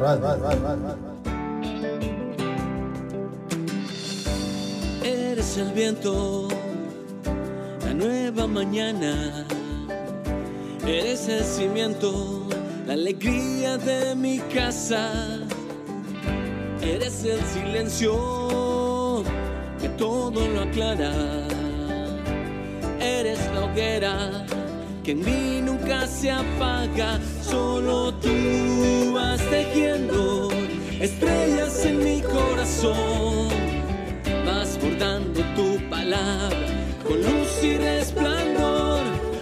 Remar 0.00 0.78
Radio. 0.78 1.03
El 5.56 5.70
viento, 5.70 6.48
la 7.84 7.94
nueva 7.94 8.48
mañana. 8.48 9.46
Eres 10.84 11.28
el 11.28 11.44
cimiento, 11.44 12.48
la 12.88 12.94
alegría 12.94 13.78
de 13.78 14.16
mi 14.16 14.38
casa. 14.52 15.12
Eres 16.82 17.22
el 17.24 17.40
silencio 17.44 19.22
que 19.80 19.88
todo 19.90 20.48
lo 20.48 20.62
aclara. 20.62 21.12
Eres 22.98 23.38
la 23.54 23.66
hoguera 23.66 24.46
que 25.04 25.12
en 25.12 25.24
mí 25.24 25.60
nunca 25.62 26.08
se 26.08 26.32
apaga. 26.32 27.20
Solo 27.48 28.12
tú 28.14 29.12
vas 29.14 29.40
tejiendo 29.50 30.48
estrellas 31.00 31.84
en 31.84 31.98
mi 32.02 32.22
corazón 32.22 33.63
con 37.02 37.16
luz 37.22 37.62
y 37.62 37.78
resplandor, 37.78 39.00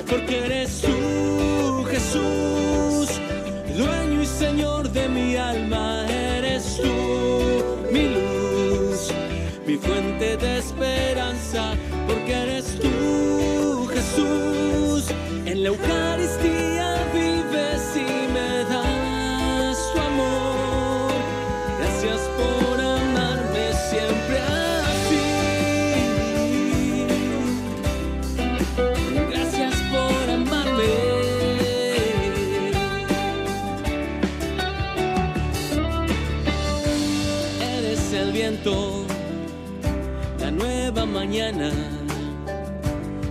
porque 0.09 0.45
eres 0.45 0.81
tú, 0.81 1.85
Jesús, 1.91 3.21
dueño 3.77 4.23
y 4.23 4.27
Señor 4.27 4.89
de 4.91 5.09
mi 5.09 5.35
alma, 5.35 6.07
eres 6.09 6.77
tú, 6.77 7.91
mi 7.91 8.15
luz, 8.15 9.11
mi 9.67 9.77
fuente 9.77 10.37
de 10.37 10.59
esperanza, 10.59 11.75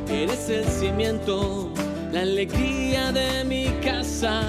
Eres 0.10 0.50
el 0.50 0.66
cimiento, 0.66 1.70
la 2.12 2.22
alegría 2.22 3.12
de 3.12 3.44
mi 3.44 3.68
casa. 3.84 4.42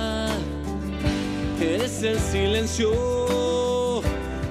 Eres 1.60 2.02
el 2.02 2.18
silencio 2.18 4.00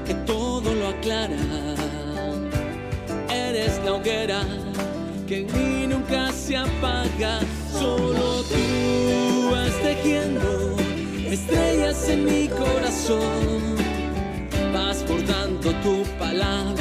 que 0.05 0.13
todo 0.27 0.75
lo 0.75 0.89
aclara. 0.89 1.35
Eres 3.33 3.81
la 3.83 3.93
hoguera 3.93 4.43
que 5.27 5.39
en 5.39 5.47
mí 5.47 5.87
nunca 5.87 6.31
se 6.31 6.57
apaga. 6.57 7.39
Solo 7.71 8.43
tú 8.43 9.49
vas 9.51 9.73
tejiendo 9.81 10.75
estrellas 11.27 12.07
en 12.07 12.25
mi 12.25 12.47
corazón. 12.49 13.77
Vas 14.71 15.03
bordando 15.07 15.71
tu 15.81 16.03
palabra 16.19 16.80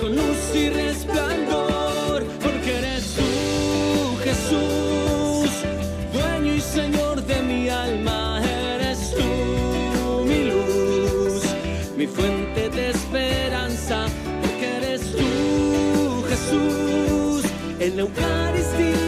con 0.00 0.14
luz 0.14 0.54
y 0.54 0.68
resplandor. 0.70 2.24
Porque 2.42 2.78
eres 2.78 3.14
tú, 3.14 4.16
Jesús, 4.22 5.50
dueño 6.12 6.54
y 6.54 6.60
Señor 6.60 7.22
de 7.24 7.42
mi 7.42 7.68
alma. 7.68 8.40
Eres 8.74 9.14
tú, 9.16 10.24
mi 10.24 10.44
luz, 10.44 11.42
mi 11.96 12.06
fuente 12.06 12.68
de 12.70 12.90
esperanza. 12.90 14.06
Porque 14.42 14.76
eres 14.76 15.00
tú, 15.12 16.24
Jesús, 16.28 17.44
en 17.80 17.96
la 17.96 18.02
Eucaristía 18.02 19.05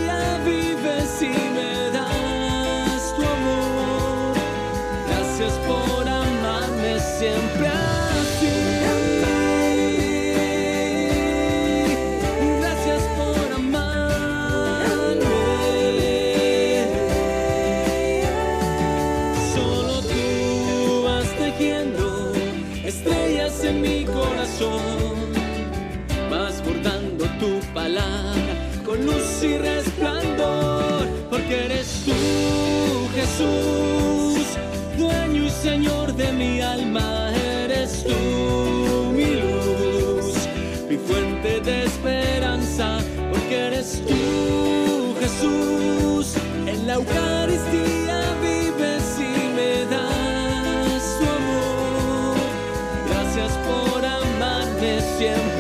siempre 55.19 55.58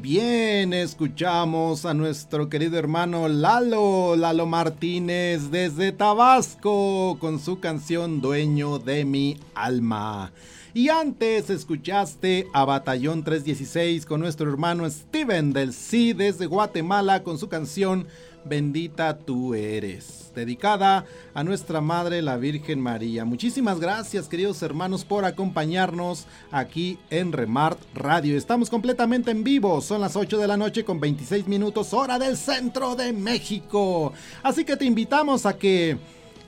bien, 0.00 0.72
escuchamos 0.72 1.84
a 1.84 1.92
nuestro 1.92 2.48
querido 2.48 2.78
hermano 2.78 3.28
Lalo, 3.28 4.16
Lalo 4.16 4.46
Martínez 4.46 5.50
desde 5.50 5.92
Tabasco 5.92 7.18
con 7.20 7.38
su 7.38 7.60
canción 7.60 8.22
Dueño 8.22 8.78
de 8.78 9.04
mi 9.04 9.38
alma. 9.54 10.32
Y 10.72 10.88
antes 10.88 11.50
escuchaste 11.50 12.46
a 12.54 12.64
Batallón 12.64 13.24
316 13.24 14.06
con 14.06 14.20
nuestro 14.20 14.48
hermano 14.48 14.88
Steven 14.88 15.52
del 15.52 15.74
Sí 15.74 16.14
desde 16.14 16.46
Guatemala 16.46 17.22
con 17.22 17.38
su 17.38 17.48
canción 17.48 18.06
Bendita 18.44 19.18
tú 19.18 19.54
eres, 19.54 20.32
dedicada 20.34 21.04
a 21.34 21.44
nuestra 21.44 21.80
Madre 21.80 22.22
la 22.22 22.36
Virgen 22.36 22.80
María. 22.80 23.24
Muchísimas 23.24 23.80
gracias 23.80 24.28
queridos 24.28 24.62
hermanos 24.62 25.04
por 25.04 25.24
acompañarnos 25.24 26.26
aquí 26.50 26.98
en 27.10 27.32
Remart 27.32 27.78
Radio. 27.94 28.36
Estamos 28.36 28.70
completamente 28.70 29.30
en 29.30 29.44
vivo, 29.44 29.80
son 29.80 30.00
las 30.00 30.16
8 30.16 30.38
de 30.38 30.46
la 30.46 30.56
noche 30.56 30.84
con 30.84 31.00
26 31.00 31.46
minutos 31.48 31.92
hora 31.92 32.18
del 32.18 32.36
centro 32.36 32.96
de 32.96 33.12
México. 33.12 34.12
Así 34.42 34.64
que 34.64 34.76
te 34.76 34.86
invitamos 34.86 35.44
a 35.44 35.58
que 35.58 35.98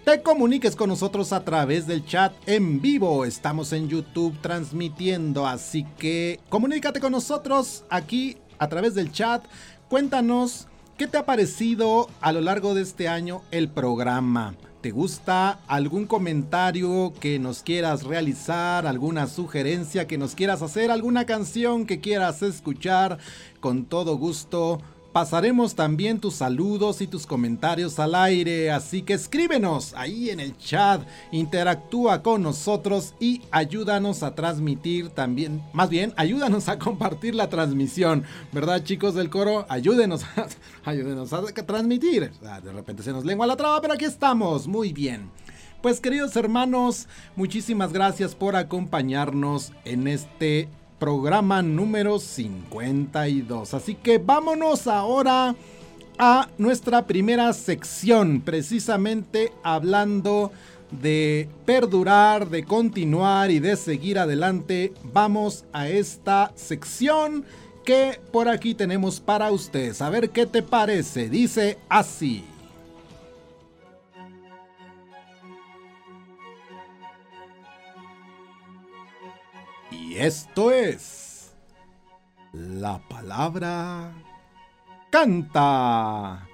te 0.05 0.23
comuniques 0.23 0.75
con 0.75 0.89
nosotros 0.89 1.33
a 1.33 1.45
través 1.45 1.87
del 1.87 2.05
chat 2.05 2.33
en 2.47 2.81
vivo. 2.81 3.25
Estamos 3.25 3.73
en 3.73 3.89
YouTube 3.89 4.41
transmitiendo, 4.41 5.47
así 5.47 5.87
que 5.99 6.41
comunícate 6.49 7.01
con 7.01 7.13
nosotros 7.13 7.85
aquí 7.91 8.39
a 8.59 8.69
través 8.69 8.95
del 8.95 9.13
chat. 9.13 9.45
Cuéntanos 9.89 10.69
¿Qué 10.99 11.07
te 11.07 11.17
ha 11.17 11.25
parecido 11.25 12.09
a 12.21 12.33
lo 12.33 12.43
largo 12.43 12.75
de 12.75 12.83
este 12.83 13.09
año 13.09 13.43
el 13.51 13.69
programa? 13.69 14.55
¿Te 14.83 14.91
gusta 14.91 15.61
algún 15.67 16.07
comentario 16.07 17.15
que 17.19 17.39
nos 17.39 17.63
quieras 17.63 18.05
realizar, 18.05 18.87
alguna 18.87 19.27
sugerencia 19.27 20.07
que 20.07 20.19
nos 20.19 20.35
quieras 20.35 20.61
hacer, 20.61 20.91
alguna 20.91 21.25
canción 21.25 21.87
que 21.87 22.01
quieras 22.01 22.43
escuchar? 22.43 23.19
Con 23.61 23.87
todo 23.87 24.19
gusto 24.19 24.81
Pasaremos 25.13 25.75
también 25.75 26.21
tus 26.21 26.37
saludos 26.37 27.03
y 27.03 27.07
tus 27.07 27.27
comentarios 27.27 27.99
al 27.99 28.15
aire, 28.15 28.71
así 28.71 29.03
que 29.03 29.13
escríbenos 29.13 29.93
ahí 29.95 30.31
en 30.31 30.41
el 30.41 30.57
chat, 30.57 31.03
interactúa 31.33 32.23
con 32.23 32.43
nosotros 32.43 33.15
y 33.21 33.43
ayúdanos 33.51 34.23
a 34.23 34.35
transmitir 34.35 35.11
también, 35.11 35.63
más 35.75 35.91
bien, 35.91 36.15
ayúdanos 36.17 36.71
a 36.71 36.79
compartir 36.79 37.35
la 37.35 37.51
transmisión, 37.51 38.25
¿verdad 38.53 38.85
chicos 38.85 39.15
del 39.15 39.29
coro? 39.29 39.67
Ayúdenos, 39.69 40.25
a, 40.25 40.47
ayúdenos 40.91 41.31
a 41.35 41.43
transmitir. 41.43 42.33
De 42.41 42.73
repente 42.73 43.03
se 43.03 43.13
nos 43.13 43.27
lengua 43.27 43.47
la 43.47 43.57
traba, 43.57 43.83
pero 43.83 43.93
aquí 43.93 44.07
estamos, 44.07 44.67
muy 44.67 44.95
bien. 44.95 45.31
Pues 45.83 46.01
queridos 46.01 46.37
hermanos, 46.37 47.07
muchísimas 47.37 47.93
gracias 47.93 48.35
por 48.35 48.57
acompañarnos 48.57 49.73
en 49.85 50.07
este 50.07 50.71
programa 51.03 51.63
número 51.63 52.21
52. 52.21 53.75
Así 53.75 53.97
que 53.97 54.19
vámonos 54.19 54.87
ahora 54.87 55.57
a 56.17 56.49
nuestra 56.59 57.09
primera 57.09 57.53
sección, 57.55 58.41
precisamente 58.41 59.53
hablando 59.65 60.53
de 60.93 61.49
perdurar, 61.67 62.49
de 62.51 62.63
continuar 62.63 63.51
y 63.51 63.59
de 63.59 63.75
seguir 63.75 64.17
adelante. 64.17 64.93
Vamos 65.13 65.65
a 65.73 65.89
esta 65.89 66.53
sección 66.55 67.45
que 67.85 68.21
por 68.31 68.49
aquí 68.49 68.73
tenemos 68.73 69.19
para 69.19 69.51
ustedes. 69.51 70.01
A 70.03 70.09
ver 70.09 70.31
qué 70.31 70.47
te 70.47 70.63
parece. 70.63 71.29
Dice 71.29 71.79
así. 71.89 72.45
Esto 80.23 80.71
es 80.71 81.57
la 82.53 83.01
palabra 83.09 84.15
canta. 85.11 86.49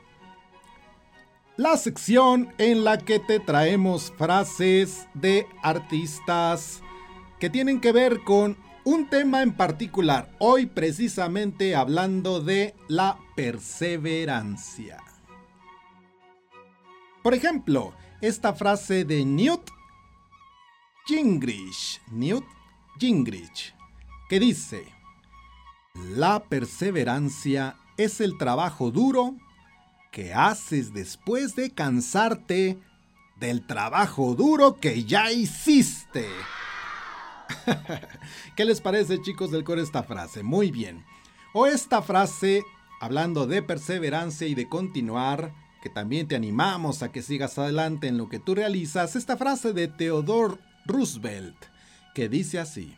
La 1.59 1.77
sección 1.77 2.55
en 2.57 2.85
la 2.85 2.97
que 2.97 3.19
te 3.19 3.41
traemos 3.41 4.11
frases 4.17 5.07
de 5.13 5.47
artistas 5.63 6.83
que 7.39 7.51
tienen 7.51 7.83
que 7.83 7.93
ver 7.93 8.25
con 8.25 8.57
un 8.85 9.11
tema 9.11 9.43
en 9.43 9.53
particular. 9.53 10.31
Hoy 10.39 10.65
precisamente 10.65 11.77
hablando 11.77 12.41
de 12.41 12.75
la 12.89 13.19
perseverancia. 13.37 14.97
Por 17.23 17.35
ejemplo, 17.35 17.93
esta 18.23 18.55
frase 18.55 19.05
de 19.05 19.27
Newt 19.27 19.69
Gingrich. 21.07 22.01
Newt 22.11 22.58
Gingrich, 22.99 23.75
que 24.29 24.41
dice, 24.41 24.85
la 25.95 26.43
perseverancia 26.45 27.77
es 27.97 28.21
el 28.21 28.39
trabajo 28.39 28.91
duro 28.91 29.37
que 30.11 30.35
haces 30.35 30.93
después 30.93 31.55
de 31.57 31.71
cansarte 31.71 32.79
del 33.37 33.67
trabajo 33.67 34.35
duro 34.35 34.77
que 34.81 35.05
ya 35.05 35.31
hiciste. 35.31 36.27
¿Qué 38.57 38.65
les 38.65 38.81
parece 38.81 39.23
chicos 39.23 39.51
del 39.51 39.65
coro 39.65 39.81
esta 39.81 40.03
frase? 40.03 40.43
Muy 40.43 40.71
bien. 40.71 41.05
O 41.55 41.67
esta 41.67 42.03
frase, 42.03 42.63
hablando 43.01 43.47
de 43.47 43.63
perseverancia 43.63 44.47
y 44.47 44.55
de 44.55 44.69
continuar, 44.69 45.53
que 45.83 45.89
también 45.89 46.27
te 46.27 46.37
animamos 46.37 47.03
a 47.03 47.13
que 47.13 47.23
sigas 47.23 47.59
adelante 47.59 48.09
en 48.09 48.19
lo 48.19 48.29
que 48.29 48.39
tú 48.39 48.55
realizas, 48.55 49.17
esta 49.17 49.37
frase 49.37 49.73
de 49.73 49.89
Theodore 49.89 50.59
Roosevelt 50.87 51.57
que 52.15 52.29
dice 52.29 52.59
así. 52.59 52.97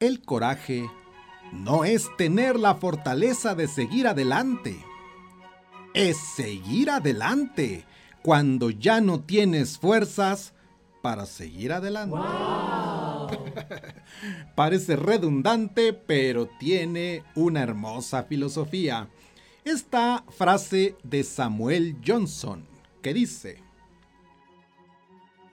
El 0.00 0.22
coraje 0.22 0.88
no 1.52 1.84
es 1.84 2.08
tener 2.16 2.58
la 2.58 2.74
fortaleza 2.74 3.54
de 3.54 3.68
seguir 3.68 4.06
adelante, 4.06 4.84
es 5.94 6.16
seguir 6.16 6.90
adelante 6.90 7.84
cuando 8.22 8.70
ya 8.70 9.00
no 9.00 9.20
tienes 9.20 9.78
fuerzas 9.78 10.52
para 11.02 11.26
seguir 11.26 11.72
adelante. 11.72 12.16
Parece 14.54 14.96
redundante, 14.96 15.92
pero 15.92 16.48
tiene 16.58 17.22
una 17.34 17.62
hermosa 17.62 18.24
filosofía. 18.24 19.08
Esta 19.64 20.24
frase 20.28 20.96
de 21.02 21.24
Samuel 21.24 21.96
Johnson, 22.06 22.66
que 23.02 23.14
dice, 23.14 23.63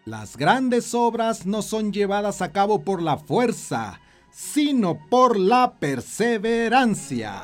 las 0.05 0.35
grandes 0.35 0.95
obras 0.95 1.45
no 1.45 1.61
son 1.61 1.93
llevadas 1.93 2.41
a 2.41 2.51
cabo 2.51 2.83
por 2.83 3.01
la 3.01 3.17
fuerza, 3.17 3.99
sino 4.31 4.97
por 5.09 5.37
la 5.37 5.73
perseverancia. 5.79 7.43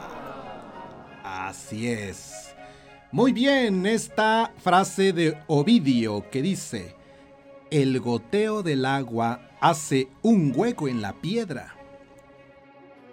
Así 1.23 1.87
es. 1.87 2.55
Muy 3.11 3.31
bien, 3.31 3.85
esta 3.85 4.51
frase 4.57 5.13
de 5.13 5.37
Ovidio 5.47 6.29
que 6.29 6.41
dice, 6.41 6.95
el 7.69 7.99
goteo 7.99 8.63
del 8.63 8.85
agua 8.85 9.41
hace 9.61 10.09
un 10.23 10.51
hueco 10.55 10.87
en 10.87 11.01
la 11.01 11.13
piedra. 11.13 11.75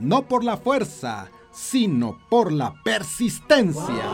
No 0.00 0.26
por 0.26 0.42
la 0.42 0.57
fuerza, 0.57 1.30
sino 1.52 2.18
por 2.28 2.50
la 2.50 2.74
persistencia. 2.83 4.11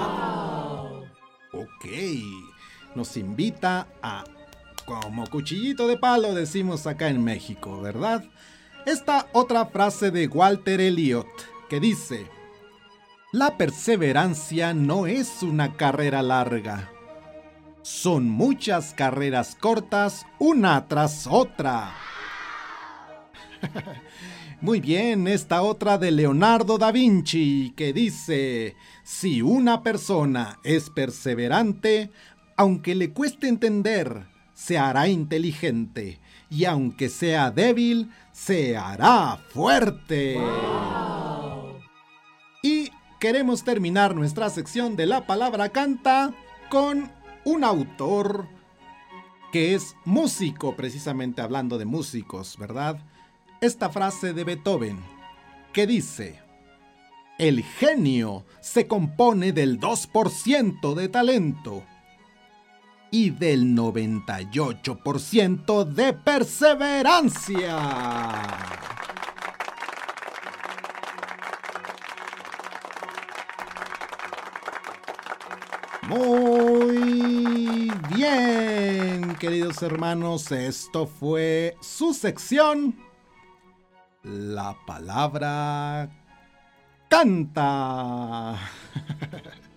Ok, 1.52 1.86
nos 2.94 3.16
invita 3.16 3.88
a 4.02 4.24
como 4.90 5.24
cuchillito 5.28 5.86
de 5.86 5.96
palo 5.96 6.34
decimos 6.34 6.88
acá 6.88 7.10
en 7.10 7.22
México, 7.22 7.80
¿verdad? 7.80 8.24
Esta 8.86 9.28
otra 9.32 9.66
frase 9.66 10.10
de 10.10 10.26
Walter 10.26 10.80
Elliot 10.80 11.28
que 11.68 11.78
dice, 11.78 12.26
la 13.32 13.56
perseverancia 13.56 14.74
no 14.74 15.06
es 15.06 15.44
una 15.44 15.76
carrera 15.76 16.22
larga. 16.22 16.90
Son 17.82 18.28
muchas 18.28 18.92
carreras 18.92 19.54
cortas 19.54 20.26
una 20.40 20.88
tras 20.88 21.28
otra. 21.28 21.94
Muy 24.60 24.80
bien, 24.80 25.28
esta 25.28 25.62
otra 25.62 25.98
de 25.98 26.10
Leonardo 26.10 26.78
da 26.78 26.90
Vinci 26.90 27.72
que 27.76 27.92
dice, 27.92 28.74
si 29.04 29.40
una 29.40 29.84
persona 29.84 30.58
es 30.64 30.90
perseverante, 30.90 32.10
aunque 32.56 32.96
le 32.96 33.12
cueste 33.12 33.46
entender, 33.46 34.26
se 34.60 34.76
hará 34.76 35.08
inteligente 35.08 36.20
y 36.50 36.66
aunque 36.66 37.08
sea 37.08 37.50
débil, 37.50 38.10
se 38.30 38.76
hará 38.76 39.38
fuerte. 39.48 40.36
Y 42.62 42.90
queremos 43.18 43.64
terminar 43.64 44.14
nuestra 44.14 44.50
sección 44.50 44.96
de 44.96 45.06
la 45.06 45.26
palabra 45.26 45.70
canta 45.70 46.34
con 46.68 47.10
un 47.46 47.64
autor 47.64 48.48
que 49.50 49.74
es 49.74 49.96
músico, 50.04 50.76
precisamente 50.76 51.40
hablando 51.40 51.78
de 51.78 51.86
músicos, 51.86 52.58
¿verdad? 52.58 52.98
Esta 53.62 53.88
frase 53.88 54.34
de 54.34 54.44
Beethoven 54.44 54.98
que 55.72 55.86
dice, 55.86 56.38
el 57.38 57.62
genio 57.64 58.44
se 58.60 58.86
compone 58.86 59.52
del 59.52 59.80
2% 59.80 60.94
de 60.94 61.08
talento 61.08 61.82
y 63.10 63.30
del 63.30 63.74
98% 63.76 65.84
de 65.84 66.12
perseverancia. 66.12 67.78
Muy 76.02 77.92
bien, 78.14 79.34
queridos 79.36 79.82
hermanos, 79.82 80.50
esto 80.50 81.06
fue 81.06 81.76
su 81.80 82.14
sección. 82.14 82.96
La 84.24 84.76
palabra 84.86 86.10
canta. 87.08 88.56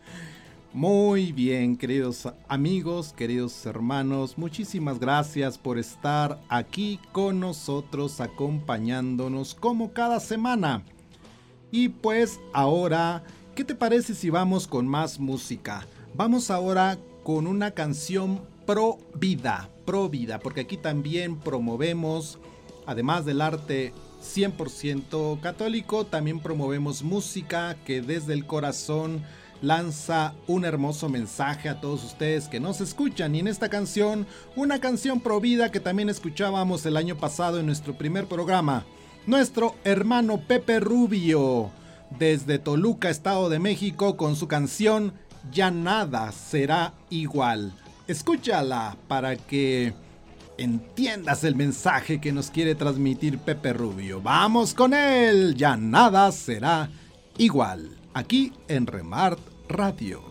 Muy 0.74 1.32
bien, 1.32 1.78
queridos 1.78 2.28
amigos, 2.48 3.14
queridos 3.14 3.64
hermanos, 3.68 4.40
muchísimas 4.40 4.98
gracias 4.98 5.60
por 5.60 5.78
estar 5.78 6.42
aquí 6.50 7.00
con 7.12 7.40
nosotros, 7.40 8.20
acompañándonos 8.20 9.54
como 9.54 9.94
cada 9.94 10.20
semana. 10.20 10.82
Y 11.70 11.90
pues 11.90 12.40
ahora, 12.54 13.24
¿qué 13.54 13.64
te 13.64 13.76
parece 13.76 14.16
si 14.16 14.32
vamos 14.32 14.68
con 14.68 14.88
más 14.88 15.20
música? 15.20 15.86
Vamos 16.16 16.50
ahora 16.50 16.98
con 17.22 17.46
una 17.46 17.70
canción 17.70 18.42
pro 18.66 18.98
vida, 19.14 19.70
pro 19.86 20.10
vida, 20.10 20.40
porque 20.40 20.62
aquí 20.62 20.78
también 20.78 21.36
promovemos, 21.36 22.40
además 22.88 23.26
del 23.26 23.42
arte 23.42 23.94
100% 24.24 25.40
católico, 25.40 26.08
también 26.08 26.40
promovemos 26.40 27.04
música 27.04 27.78
que 27.86 28.02
desde 28.02 28.34
el 28.34 28.48
corazón 28.48 29.24
lanza 29.62 30.34
un 30.48 30.66
hermoso 30.66 31.10
mensaje 31.10 31.70
a 31.70 31.80
todos 31.80 32.04
ustedes 32.04 32.48
que 32.48 32.60
nos 32.60 32.82
escuchan 32.82 33.36
y 33.36 33.40
en 33.40 33.48
esta 33.48 33.70
canción, 33.70 34.28
una 34.56 34.80
canción 34.80 35.22
pro 35.22 35.40
vida 35.40 35.72
que 35.72 35.80
también 35.80 36.10
escuchábamos 36.10 36.86
el 36.86 36.98
año 36.98 37.18
pasado 37.18 37.60
en 37.60 37.66
nuestro 37.66 37.98
primer 37.98 38.26
programa, 38.26 38.86
nuestro 39.26 39.76
hermano 39.84 40.40
Pepe 40.40 40.80
Rubio 40.80 41.72
desde 42.20 42.60
Toluca, 42.60 43.10
Estado 43.10 43.50
de 43.50 43.60
México 43.60 44.18
con 44.18 44.36
su 44.36 44.48
canción 44.48 45.14
Ya 45.52 45.72
nada 45.72 46.32
será 46.32 46.94
igual. 47.10 47.74
Escúchala 48.08 48.98
para 49.08 49.36
que 49.36 49.94
entiendas 50.58 51.44
el 51.44 51.56
mensaje 51.56 52.22
que 52.22 52.32
nos 52.32 52.50
quiere 52.50 52.76
transmitir 52.76 53.40
Pepe 53.40 53.74
Rubio. 53.74 54.22
Vamos 54.22 54.74
con 54.74 54.94
él, 54.94 55.56
ya 55.56 55.76
nada 55.76 56.32
será 56.32 56.90
igual. 57.38 58.03
Aquí 58.14 58.54
en 58.68 58.86
Remart 58.86 59.40
Radio. 59.68 60.22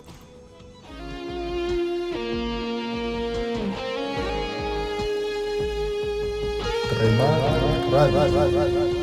Radio. 7.90 9.01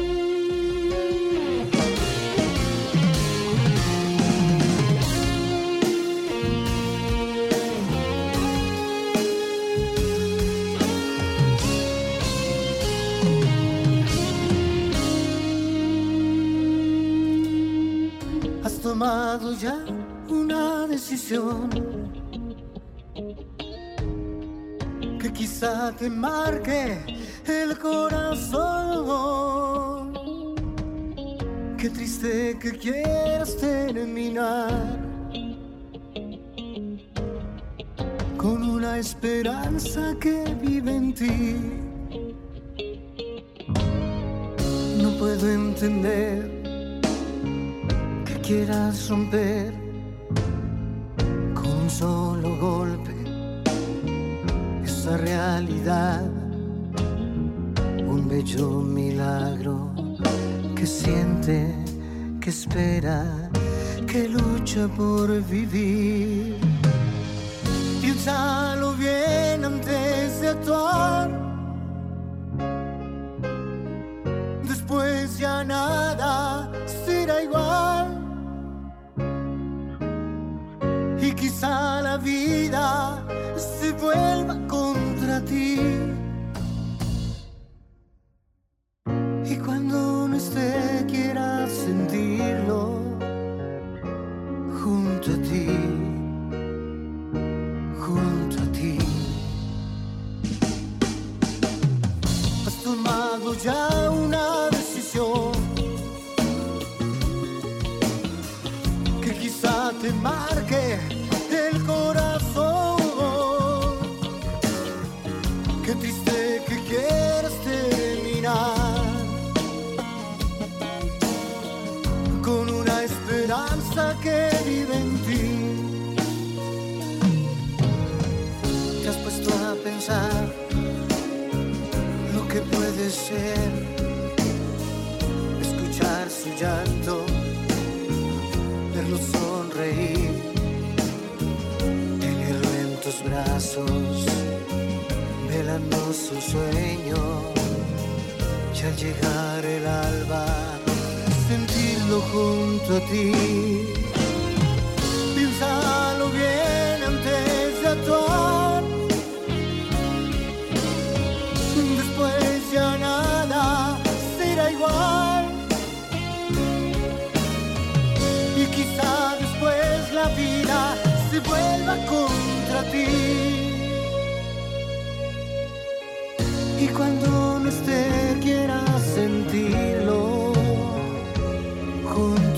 Tomado 18.89 19.53
ya 19.53 19.77
una 20.29 20.87
decisión 20.87 21.69
que 25.21 25.31
quizá 25.31 25.95
te 25.95 26.09
marque 26.09 26.97
el 27.45 27.77
corazón. 27.77 28.55
Qué 31.77 31.91
triste 31.91 32.57
que 32.59 32.71
quieras 32.79 33.55
terminar 33.57 34.71
con 38.37 38.63
una 38.63 38.97
esperanza 38.97 40.15
que 40.19 40.43
vive 40.59 40.95
en 40.95 41.13
ti. 41.13 41.55
No 44.99 45.11
puedo 45.19 45.47
entender 45.47 46.58
quieras 48.49 49.07
romper 49.07 49.71
con 51.53 51.71
un 51.83 51.87
solo 51.87 52.57
golpe 52.57 53.13
esa 54.83 55.17
realidad, 55.17 56.27
un 58.07 58.27
bello 58.27 58.81
milagro 58.81 59.93
que 60.75 60.87
siente, 60.87 61.75
que 62.41 62.49
espera, 62.49 63.23
que 64.07 64.27
lucha 64.27 64.87
por 64.97 65.29
vivir. 65.43 66.68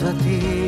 Levanta-te 0.02 0.61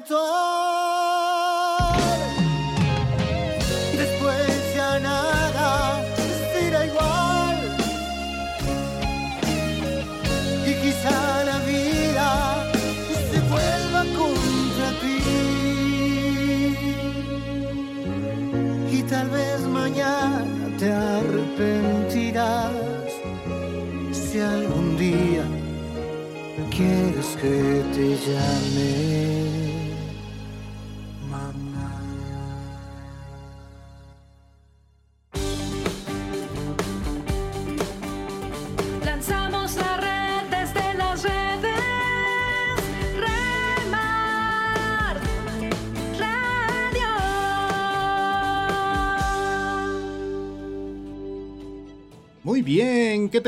做。 0.00 0.45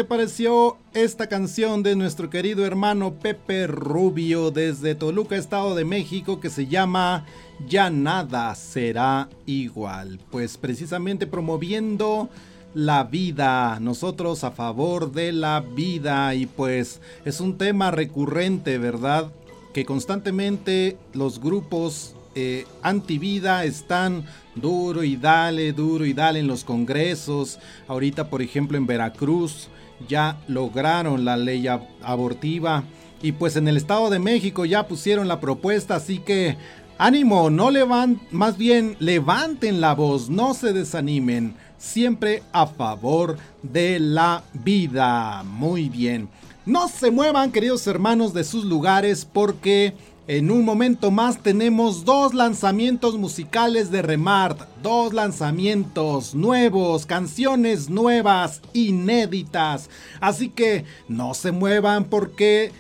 Pareció 0.08 0.78
esta 0.94 1.26
canción 1.26 1.82
de 1.82 1.94
nuestro 1.94 2.30
querido 2.30 2.64
hermano 2.64 3.14
Pepe 3.14 3.66
Rubio 3.66 4.50
desde 4.50 4.94
Toluca, 4.94 5.36
Estado 5.36 5.74
de 5.74 5.84
México, 5.84 6.40
que 6.40 6.48
se 6.48 6.66
llama 6.66 7.26
Ya 7.68 7.90
nada 7.90 8.54
será 8.54 9.28
igual? 9.44 10.18
Pues 10.30 10.56
precisamente 10.56 11.26
promoviendo 11.26 12.30
la 12.72 13.04
vida, 13.04 13.78
nosotros 13.80 14.44
a 14.44 14.50
favor 14.50 15.12
de 15.12 15.32
la 15.32 15.60
vida 15.60 16.34
y 16.34 16.46
pues 16.46 17.02
es 17.26 17.40
un 17.40 17.58
tema 17.58 17.90
recurrente, 17.90 18.78
¿verdad? 18.78 19.30
Que 19.74 19.84
constantemente 19.84 20.96
los 21.12 21.38
grupos 21.38 22.14
eh, 22.40 22.66
antivida 22.82 23.64
están 23.64 24.24
duro 24.54 25.02
y 25.02 25.16
dale, 25.16 25.72
duro 25.72 26.04
y 26.06 26.12
dale 26.12 26.38
en 26.38 26.46
los 26.46 26.62
congresos. 26.62 27.58
Ahorita, 27.88 28.30
por 28.30 28.42
ejemplo, 28.42 28.78
en 28.78 28.86
Veracruz 28.86 29.68
ya 30.08 30.38
lograron 30.46 31.24
la 31.24 31.36
ley 31.36 31.64
ab- 31.64 31.88
abortiva. 32.02 32.84
Y 33.22 33.32
pues 33.32 33.56
en 33.56 33.66
el 33.66 33.76
Estado 33.76 34.08
de 34.10 34.20
México 34.20 34.64
ya 34.64 34.86
pusieron 34.86 35.26
la 35.26 35.40
propuesta, 35.40 35.96
así 35.96 36.18
que 36.18 36.56
ánimo, 36.98 37.50
no 37.50 37.72
levan, 37.72 38.20
más 38.30 38.56
bien 38.56 38.94
levanten 39.00 39.80
la 39.80 39.94
voz, 39.94 40.30
no 40.30 40.54
se 40.54 40.72
desanimen. 40.72 41.54
Siempre 41.78 42.42
a 42.52 42.66
favor 42.68 43.36
de 43.62 43.98
la 43.98 44.42
vida. 44.64 45.42
Muy 45.44 45.88
bien. 45.88 46.28
No 46.66 46.86
se 46.88 47.10
muevan, 47.10 47.50
queridos 47.50 47.86
hermanos, 47.86 48.34
de 48.34 48.44
sus 48.44 48.64
lugares 48.64 49.24
porque 49.24 49.94
en 50.28 50.50
un 50.50 50.62
momento 50.62 51.10
más 51.10 51.42
tenemos 51.42 52.04
dos 52.04 52.34
lanzamientos 52.34 53.16
musicales 53.16 53.90
de 53.90 54.02
Remart. 54.02 54.60
Dos 54.82 55.14
lanzamientos 55.14 56.34
nuevos, 56.34 57.06
canciones 57.06 57.88
nuevas, 57.88 58.60
inéditas. 58.74 59.88
Así 60.20 60.50
que 60.50 60.84
no 61.08 61.32
se 61.32 61.50
muevan 61.50 62.04
porque 62.04 62.72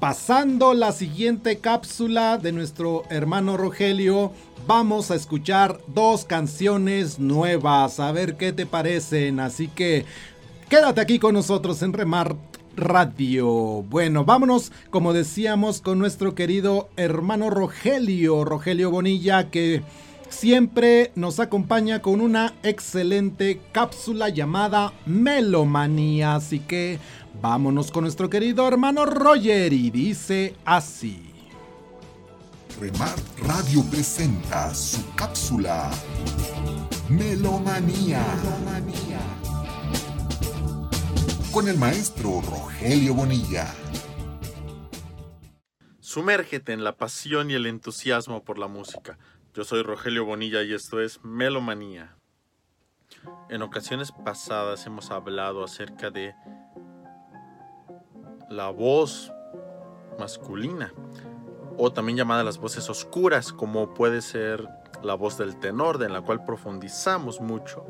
pasando 0.00 0.74
la 0.74 0.90
siguiente 0.90 1.58
cápsula 1.58 2.38
de 2.38 2.50
nuestro 2.50 3.04
hermano 3.08 3.56
Rogelio, 3.56 4.32
vamos 4.66 5.12
a 5.12 5.14
escuchar 5.14 5.78
dos 5.86 6.24
canciones 6.24 7.20
nuevas. 7.20 8.00
A 8.00 8.10
ver 8.10 8.36
qué 8.36 8.52
te 8.52 8.66
parecen. 8.66 9.38
Así 9.38 9.68
que 9.68 10.04
quédate 10.68 11.00
aquí 11.00 11.20
con 11.20 11.34
nosotros 11.34 11.80
en 11.82 11.92
Remart 11.92 12.36
Radio. 12.76 13.82
Bueno, 13.82 14.24
vámonos, 14.24 14.72
como 14.90 15.12
decíamos, 15.12 15.80
con 15.80 15.98
nuestro 15.98 16.34
querido 16.34 16.88
hermano 16.96 17.50
Rogelio, 17.50 18.44
Rogelio 18.44 18.90
Bonilla, 18.90 19.50
que 19.50 19.82
siempre 20.28 21.12
nos 21.14 21.40
acompaña 21.40 22.02
con 22.02 22.20
una 22.20 22.54
excelente 22.62 23.60
cápsula 23.72 24.28
llamada 24.28 24.92
Melomanía. 25.06 26.34
Así 26.34 26.60
que 26.60 26.98
vámonos 27.40 27.90
con 27.90 28.04
nuestro 28.04 28.28
querido 28.30 28.68
hermano 28.68 29.06
Roger 29.06 29.72
y 29.72 29.90
dice 29.90 30.54
así. 30.64 31.32
Remar 32.80 33.14
Radio 33.42 33.82
presenta 33.90 34.74
su 34.74 35.00
cápsula 35.14 35.90
Melomanía. 37.08 38.22
Con 41.56 41.68
el 41.68 41.78
maestro 41.78 42.42
Rogelio 42.42 43.14
Bonilla. 43.14 43.74
Sumérgete 46.00 46.74
en 46.74 46.84
la 46.84 46.98
pasión 46.98 47.50
y 47.50 47.54
el 47.54 47.64
entusiasmo 47.64 48.44
por 48.44 48.58
la 48.58 48.68
música. 48.68 49.16
Yo 49.54 49.64
soy 49.64 49.82
Rogelio 49.82 50.26
Bonilla 50.26 50.62
y 50.62 50.74
esto 50.74 51.00
es 51.00 51.24
Melomanía. 51.24 52.14
En 53.48 53.62
ocasiones 53.62 54.12
pasadas 54.12 54.84
hemos 54.84 55.10
hablado 55.10 55.64
acerca 55.64 56.10
de 56.10 56.34
la 58.50 58.68
voz 58.68 59.32
masculina 60.18 60.92
o 61.78 61.90
también 61.90 62.18
llamada 62.18 62.44
las 62.44 62.58
voces 62.58 62.90
oscuras, 62.90 63.54
como 63.54 63.94
puede 63.94 64.20
ser 64.20 64.68
la 65.02 65.14
voz 65.14 65.38
del 65.38 65.58
tenor, 65.58 66.02
en 66.02 66.12
la 66.12 66.20
cual 66.20 66.44
profundizamos 66.44 67.40
mucho 67.40 67.86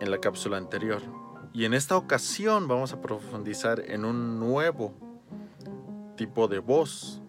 en 0.00 0.12
la 0.12 0.18
cápsula 0.18 0.58
anterior. 0.58 1.23
Y 1.54 1.64
en 1.66 1.72
esta 1.72 1.96
ocasión 1.96 2.66
vamos 2.66 2.92
a 2.92 3.00
profundizar 3.00 3.78
en 3.86 4.04
un 4.04 4.40
nuevo 4.40 4.92
tipo 6.16 6.48
de 6.48 6.58
voz 6.58 7.22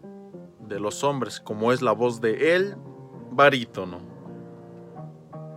de 0.67 0.79
los 0.79 1.03
hombres, 1.03 1.39
como 1.39 1.71
es 1.71 1.83
la 1.83 1.91
voz 1.91 2.21
de 2.21 2.55
el 2.55 2.75
barítono. 3.29 3.99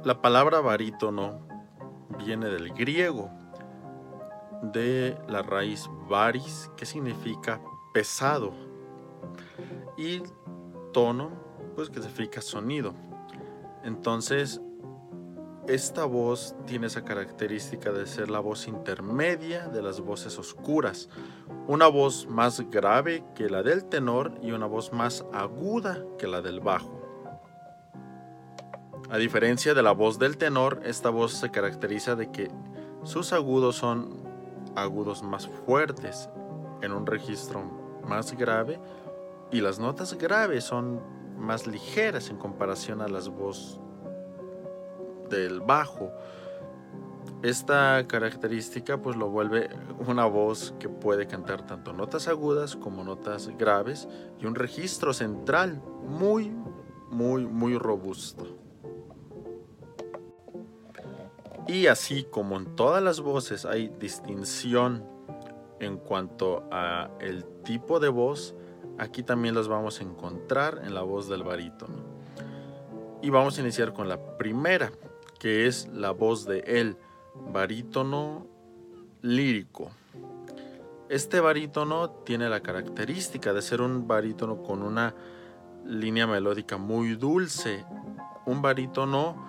La 0.05 0.21
palabra 0.21 0.61
barítono 0.61 1.41
viene 2.19 2.49
del 2.49 2.75
griego, 2.75 3.31
de 4.61 5.17
la 5.29 5.41
raíz 5.41 5.89
baris, 6.07 6.71
que 6.77 6.85
significa 6.85 7.63
pesado, 7.95 8.53
y 9.97 10.23
tono, 10.93 11.31
pues 11.75 11.89
que 11.89 12.03
significa 12.03 12.43
sonido. 12.43 12.93
Entonces, 13.83 14.61
esta 15.69 16.07
voz 16.07 16.57
tiene 16.67 16.87
esa 16.87 17.05
característica 17.05 17.93
de 17.93 18.07
ser 18.07 18.31
la 18.31 18.41
voz 18.41 18.67
intermedia 18.67 19.69
de 19.69 19.83
las 19.83 20.01
voces 20.01 20.39
oscuras, 20.39 21.11
una 21.67 21.89
voz 21.89 22.27
más 22.27 22.61
grave 22.71 23.23
que 23.35 23.51
la 23.51 23.63
del 23.63 23.85
tenor 23.85 24.33
y 24.43 24.53
una 24.53 24.65
voz 24.65 24.95
más 24.95 25.27
aguda 25.33 26.03
que 26.19 26.27
la 26.27 26.41
del 26.41 26.61
bajo. 26.61 27.03
A 29.11 29.19
diferencia 29.19 29.75
de 29.75 29.83
la 29.83 29.93
voz 29.93 30.19
del 30.19 30.39
tenor, 30.39 30.81
esta 30.85 31.11
voz 31.11 31.35
se 31.35 31.51
caracteriza 31.51 32.17
de 32.17 32.31
que 32.31 32.51
sus 33.05 33.35
agudos 33.35 33.77
son 33.77 34.23
agudos 34.75 35.23
más 35.23 35.49
fuertes 35.67 36.31
en 36.81 36.93
un 36.93 37.07
registro 37.07 37.63
más 38.07 38.33
grave 38.33 38.81
y 39.53 39.61
las 39.61 39.79
notas 39.79 40.15
graves 40.15 40.65
son 40.65 41.01
más 41.37 41.67
ligeras 41.67 42.31
en 42.31 42.39
comparación 42.39 43.03
a 43.03 43.09
las 43.09 43.29
voces 43.29 43.81
del 45.29 45.61
bajo. 45.61 46.13
Esta 47.43 48.05
característica 48.09 49.01
pues 49.01 49.17
lo 49.17 49.29
vuelve 49.29 49.71
una 50.07 50.27
voz 50.27 50.75
que 50.81 50.89
puede 50.89 51.27
cantar 51.27 51.67
tanto 51.67 51.93
notas 51.93 52.27
agudas 52.27 52.75
como 52.75 53.05
notas 53.05 53.49
graves 53.57 54.09
y 54.41 54.47
un 54.47 54.57
registro 54.57 55.13
central 55.13 55.81
muy 56.05 56.53
muy 57.11 57.47
muy 57.47 57.79
robusto. 57.79 58.59
Y 61.69 61.87
así 61.87 62.25
como 62.25 62.57
en 62.57 62.75
todas 62.77 63.03
las 63.03 63.21
voces 63.21 63.67
hay 63.67 63.89
distinción 64.01 65.05
en 65.81 65.99
cuanto 65.99 66.65
a 66.73 67.11
el 67.21 67.45
tipo 67.63 68.01
de 68.01 68.09
voz, 68.09 68.55
aquí 68.99 69.23
también 69.23 69.55
las 69.55 69.69
vamos 69.69 70.01
a 70.01 70.05
encontrar 70.05 70.81
en 70.85 70.95
la 70.95 71.03
voz 71.03 71.29
del 71.29 71.43
barítono. 71.43 71.97
Y 73.23 73.31
vamos 73.31 73.59
a 73.59 73.61
iniciar 73.61 73.93
con 73.93 74.09
la 74.09 74.39
primera, 74.39 74.91
que 75.39 75.67
es 75.67 75.89
la 75.89 76.11
voz 76.11 76.47
de 76.47 76.61
el 76.61 76.97
barítono 77.53 78.47
lírico. 79.23 79.91
Este 81.09 81.41
barítono 81.41 82.11
tiene 82.11 82.49
la 82.49 82.61
característica 82.61 83.53
de 83.53 83.63
ser 83.63 83.81
un 83.81 84.07
barítono 84.07 84.63
con 84.63 84.83
una 84.83 85.15
línea 85.87 86.27
melódica 86.27 86.77
muy 86.77 87.15
dulce, 87.15 87.85
un 88.47 88.61
barítono 88.61 89.47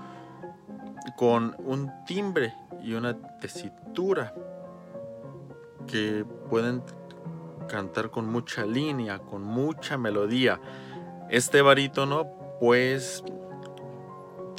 con 1.17 1.55
un 1.59 1.91
timbre 2.05 2.53
y 2.81 2.93
una 2.93 3.17
tesitura 3.39 4.33
que 5.85 6.25
pueden 6.49 6.81
cantar 7.67 8.09
con 8.09 8.25
mucha 8.25 8.65
línea, 8.65 9.19
con 9.19 9.43
mucha 9.43 9.97
melodía. 9.97 10.59
Este 11.29 11.61
barítono 11.61 12.27
pues 12.59 13.23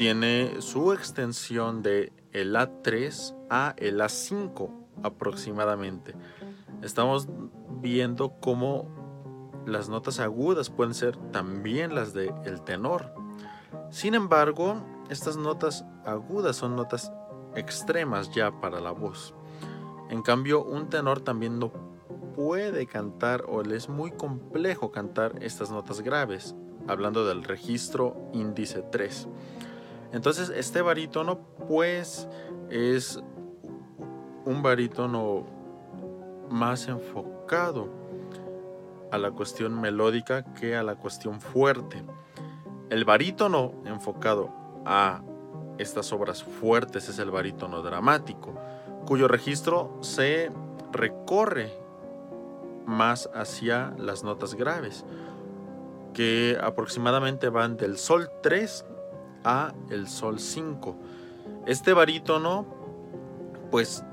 tiene 0.00 0.62
su 0.62 0.94
extensión 0.94 1.82
de 1.82 2.10
el 2.32 2.54
A3 2.56 3.36
a 3.50 3.74
el 3.76 4.00
A5 4.00 4.70
aproximadamente. 5.02 6.14
Estamos 6.80 7.28
viendo 7.82 8.32
cómo 8.40 8.88
las 9.66 9.90
notas 9.90 10.18
agudas 10.18 10.70
pueden 10.70 10.94
ser 10.94 11.18
también 11.32 11.94
las 11.94 12.14
del 12.14 12.32
el 12.46 12.62
tenor. 12.62 13.12
Sin 13.90 14.14
embargo, 14.14 14.82
estas 15.10 15.36
notas 15.36 15.84
agudas 16.06 16.56
son 16.56 16.76
notas 16.76 17.12
extremas 17.54 18.30
ya 18.34 18.58
para 18.58 18.80
la 18.80 18.92
voz. 18.92 19.34
En 20.08 20.22
cambio, 20.22 20.64
un 20.64 20.88
tenor 20.88 21.20
también 21.20 21.58
no 21.58 21.72
puede 22.34 22.86
cantar 22.86 23.44
o 23.46 23.62
le 23.62 23.76
es 23.76 23.90
muy 23.90 24.12
complejo 24.12 24.92
cantar 24.92 25.34
estas 25.42 25.70
notas 25.70 26.00
graves, 26.00 26.54
hablando 26.88 27.26
del 27.26 27.44
registro 27.44 28.16
índice 28.32 28.80
3. 28.80 29.28
Entonces, 30.12 30.50
este 30.50 30.82
barítono 30.82 31.38
pues 31.68 32.28
es 32.68 33.22
un 34.44 34.62
barítono 34.62 35.46
más 36.50 36.88
enfocado 36.88 37.88
a 39.12 39.18
la 39.18 39.30
cuestión 39.30 39.80
melódica 39.80 40.44
que 40.54 40.76
a 40.76 40.82
la 40.82 40.96
cuestión 40.96 41.40
fuerte. 41.40 42.02
El 42.90 43.04
barítono 43.04 43.74
enfocado 43.84 44.50
a 44.84 45.22
estas 45.78 46.12
obras 46.12 46.42
fuertes 46.42 47.08
es 47.08 47.18
el 47.18 47.30
barítono 47.30 47.82
dramático, 47.82 48.54
cuyo 49.06 49.28
registro 49.28 49.96
se 50.00 50.50
recorre 50.92 51.72
más 52.86 53.30
hacia 53.34 53.94
las 53.96 54.24
notas 54.24 54.54
graves, 54.54 55.04
que 56.12 56.58
aproximadamente 56.60 57.48
van 57.48 57.76
del 57.76 57.96
sol 57.96 58.30
3 58.42 58.84
a 59.44 59.74
el 59.90 60.08
sol 60.08 60.38
5. 60.38 60.96
Este 61.66 61.92
barítono, 61.92 62.66
pues 63.70 64.04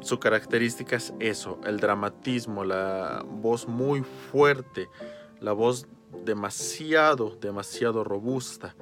su 0.00 0.18
característica 0.18 0.96
es 0.96 1.14
eso, 1.18 1.58
el 1.64 1.78
dramatismo, 1.80 2.64
la 2.64 3.24
voz 3.26 3.66
muy 3.66 4.02
fuerte, 4.02 4.88
la 5.40 5.52
voz 5.52 5.86
demasiado, 6.24 7.36
demasiado 7.40 8.04
robusta. 8.04 8.74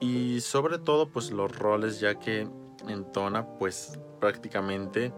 Y 0.00 0.40
sobre 0.40 0.78
todo, 0.78 1.08
pues 1.08 1.30
los 1.30 1.56
roles 1.56 2.00
ya 2.00 2.16
que 2.18 2.48
entona, 2.88 3.46
pues 3.58 3.98
prácticamente 4.20 5.12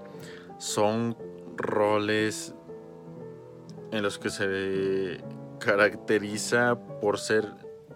son 0.58 1.16
roles 1.56 2.54
en 3.92 4.02
los 4.02 4.18
que 4.18 4.30
se 4.30 5.24
caracteriza 5.60 6.76
por 7.00 7.18
ser 7.18 7.54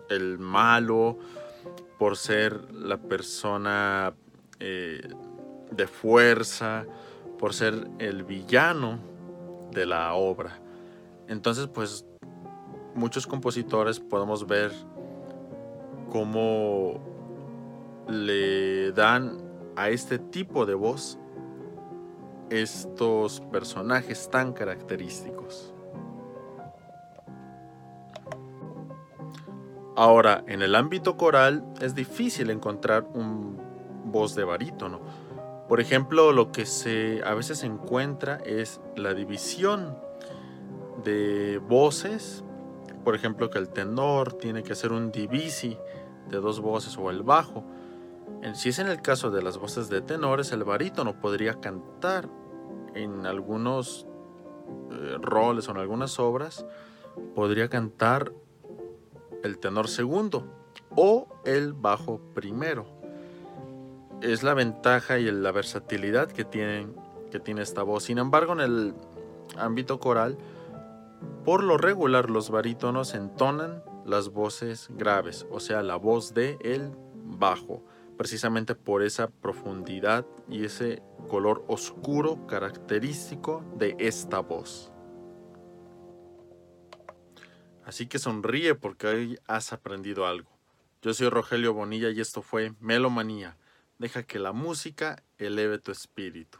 el 0.08 0.38
malo, 0.38 1.18
por 1.98 2.16
ser 2.16 2.72
la 2.72 2.96
persona 2.96 4.14
eh, 4.60 5.08
de 5.70 5.86
fuerza, 5.86 6.86
por 7.38 7.54
ser 7.54 7.88
el 7.98 8.24
villano 8.24 8.98
de 9.72 9.86
la 9.86 10.14
obra. 10.14 10.60
Entonces, 11.26 11.66
pues 11.66 12.06
muchos 12.94 13.26
compositores 13.26 14.00
podemos 14.00 14.46
ver 14.46 14.72
cómo 16.10 17.00
le 18.08 18.92
dan 18.92 19.38
a 19.76 19.90
este 19.90 20.18
tipo 20.18 20.66
de 20.66 20.74
voz 20.74 21.18
estos 22.50 23.40
personajes 23.52 24.28
tan 24.30 24.52
característicos. 24.52 25.37
Ahora, 29.98 30.44
en 30.46 30.62
el 30.62 30.76
ámbito 30.76 31.16
coral 31.16 31.64
es 31.80 31.96
difícil 31.96 32.50
encontrar 32.50 33.04
un 33.14 33.58
voz 34.04 34.36
de 34.36 34.44
barítono. 34.44 35.00
Por 35.68 35.80
ejemplo, 35.80 36.30
lo 36.30 36.52
que 36.52 36.66
se 36.66 37.20
a 37.24 37.34
veces 37.34 37.64
encuentra 37.64 38.36
es 38.46 38.80
la 38.94 39.12
división 39.12 39.98
de 41.02 41.58
voces. 41.58 42.44
Por 43.02 43.16
ejemplo, 43.16 43.50
que 43.50 43.58
el 43.58 43.70
tenor 43.70 44.34
tiene 44.34 44.62
que 44.62 44.74
hacer 44.74 44.92
un 44.92 45.10
divisi 45.10 45.76
de 46.28 46.36
dos 46.36 46.60
voces 46.60 46.96
o 46.96 47.10
el 47.10 47.24
bajo. 47.24 47.64
Si 48.54 48.68
es 48.68 48.78
en 48.78 48.86
el 48.86 49.02
caso 49.02 49.32
de 49.32 49.42
las 49.42 49.58
voces 49.58 49.88
de 49.88 50.00
tenores, 50.00 50.52
el 50.52 50.62
barítono 50.62 51.20
podría 51.20 51.54
cantar 51.54 52.28
en 52.94 53.26
algunos 53.26 54.06
eh, 54.92 55.16
roles 55.20 55.68
o 55.68 55.72
en 55.72 55.78
algunas 55.78 56.20
obras, 56.20 56.64
podría 57.34 57.68
cantar 57.68 58.32
el 59.42 59.58
tenor 59.58 59.88
segundo 59.88 60.44
o 60.96 61.28
el 61.44 61.72
bajo 61.72 62.20
primero. 62.34 62.86
Es 64.20 64.42
la 64.42 64.54
ventaja 64.54 65.18
y 65.18 65.30
la 65.30 65.52
versatilidad 65.52 66.30
que, 66.30 66.44
que 67.30 67.40
tiene 67.40 67.62
esta 67.62 67.82
voz. 67.82 68.04
Sin 68.04 68.18
embargo, 68.18 68.52
en 68.52 68.60
el 68.60 68.94
ámbito 69.56 70.00
coral, 70.00 70.36
por 71.44 71.62
lo 71.62 71.78
regular 71.78 72.30
los 72.30 72.50
barítonos 72.50 73.14
entonan 73.14 73.82
las 74.04 74.30
voces 74.30 74.88
graves, 74.90 75.46
o 75.50 75.60
sea, 75.60 75.82
la 75.82 75.96
voz 75.96 76.34
de 76.34 76.58
el 76.62 76.90
bajo, 77.24 77.84
precisamente 78.16 78.74
por 78.74 79.02
esa 79.02 79.28
profundidad 79.28 80.26
y 80.48 80.64
ese 80.64 81.02
color 81.28 81.64
oscuro 81.68 82.46
característico 82.46 83.62
de 83.76 83.96
esta 83.98 84.40
voz. 84.40 84.90
Así 87.88 88.04
que 88.04 88.18
sonríe 88.18 88.74
porque 88.74 89.06
hoy 89.06 89.38
has 89.46 89.72
aprendido 89.72 90.26
algo. 90.26 90.50
Yo 91.00 91.14
soy 91.14 91.30
Rogelio 91.30 91.72
Bonilla 91.72 92.10
y 92.10 92.20
esto 92.20 92.42
fue 92.42 92.74
Melomanía. 92.80 93.56
Deja 93.98 94.24
que 94.24 94.38
la 94.38 94.52
música 94.52 95.22
eleve 95.38 95.78
tu 95.78 95.90
espíritu. 95.90 96.58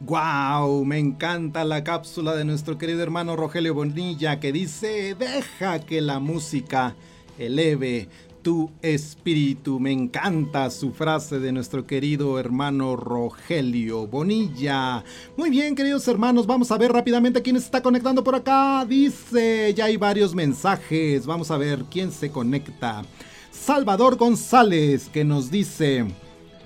¡Wow! 0.00 0.84
Me 0.84 0.98
encanta 0.98 1.64
la 1.64 1.82
cápsula 1.82 2.34
de 2.34 2.44
nuestro 2.44 2.76
querido 2.76 3.02
hermano 3.02 3.36
Rogelio 3.36 3.72
Bonilla 3.72 4.38
que 4.38 4.52
dice, 4.52 5.14
deja 5.14 5.80
que 5.80 6.02
la 6.02 6.18
música 6.18 6.94
eleve 7.38 8.10
tu 8.42 8.70
espíritu. 8.82 9.78
Me 9.78 9.92
encanta 9.92 10.70
su 10.70 10.92
frase 10.92 11.38
de 11.38 11.52
nuestro 11.52 11.86
querido 11.86 12.38
hermano 12.38 12.96
Rogelio 12.96 14.06
Bonilla. 14.06 15.04
Muy 15.36 15.50
bien, 15.50 15.74
queridos 15.74 16.06
hermanos, 16.08 16.46
vamos 16.46 16.70
a 16.70 16.78
ver 16.78 16.92
rápidamente 16.92 17.42
quién 17.42 17.58
se 17.58 17.66
está 17.66 17.82
conectando 17.82 18.24
por 18.24 18.34
acá. 18.34 18.84
Dice, 18.86 19.72
ya 19.74 19.86
hay 19.86 19.96
varios 19.96 20.34
mensajes. 20.34 21.26
Vamos 21.26 21.50
a 21.50 21.56
ver 21.56 21.84
quién 21.90 22.10
se 22.10 22.30
conecta. 22.30 23.02
Salvador 23.50 24.16
González, 24.16 25.08
que 25.08 25.24
nos 25.24 25.50
dice... 25.50 26.06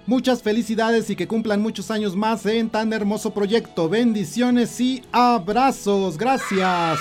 Muchas 0.08 0.40
felicidades 0.40 1.10
y 1.10 1.16
que 1.16 1.26
cumplan 1.26 1.60
muchos 1.60 1.90
años 1.90 2.14
más 2.14 2.46
en 2.46 2.70
tan 2.70 2.92
hermoso 2.92 3.34
proyecto. 3.34 3.88
Bendiciones 3.88 4.80
y 4.80 5.02
abrazos. 5.10 6.16
Gracias. 6.16 7.00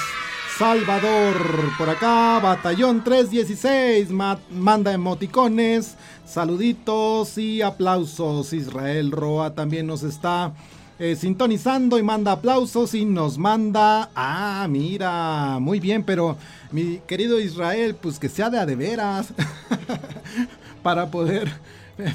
Salvador. 0.58 1.36
Por 1.78 1.90
acá, 1.90 2.40
Batallón 2.40 3.04
316, 3.04 4.10
manda 4.52 4.94
emoticones, 4.94 5.96
saluditos 6.26 7.38
y 7.38 7.62
aplausos. 7.62 8.54
Israel 8.54 9.12
Roa 9.12 9.54
también 9.54 9.86
nos 9.86 10.04
está 10.04 10.54
eh, 10.98 11.18
sintonizando 11.18 12.00
y 12.00 12.04
manda 12.04 12.32
aplausos 12.32 12.94
y 12.94 13.04
nos 13.04 13.38
manda... 13.38 14.10
Ah, 14.16 14.66
mira, 14.70 15.58
muy 15.60 15.82
bien, 15.82 16.04
pero 16.04 16.38
mi 16.72 17.02
querido 17.06 17.38
Israel, 17.42 17.96
pues 17.96 18.18
que 18.18 18.30
sea 18.30 18.50
de 18.50 18.60
a 18.60 18.66
de 18.66 18.78
veras 18.78 19.34
para 20.84 21.12
poder 21.12 21.52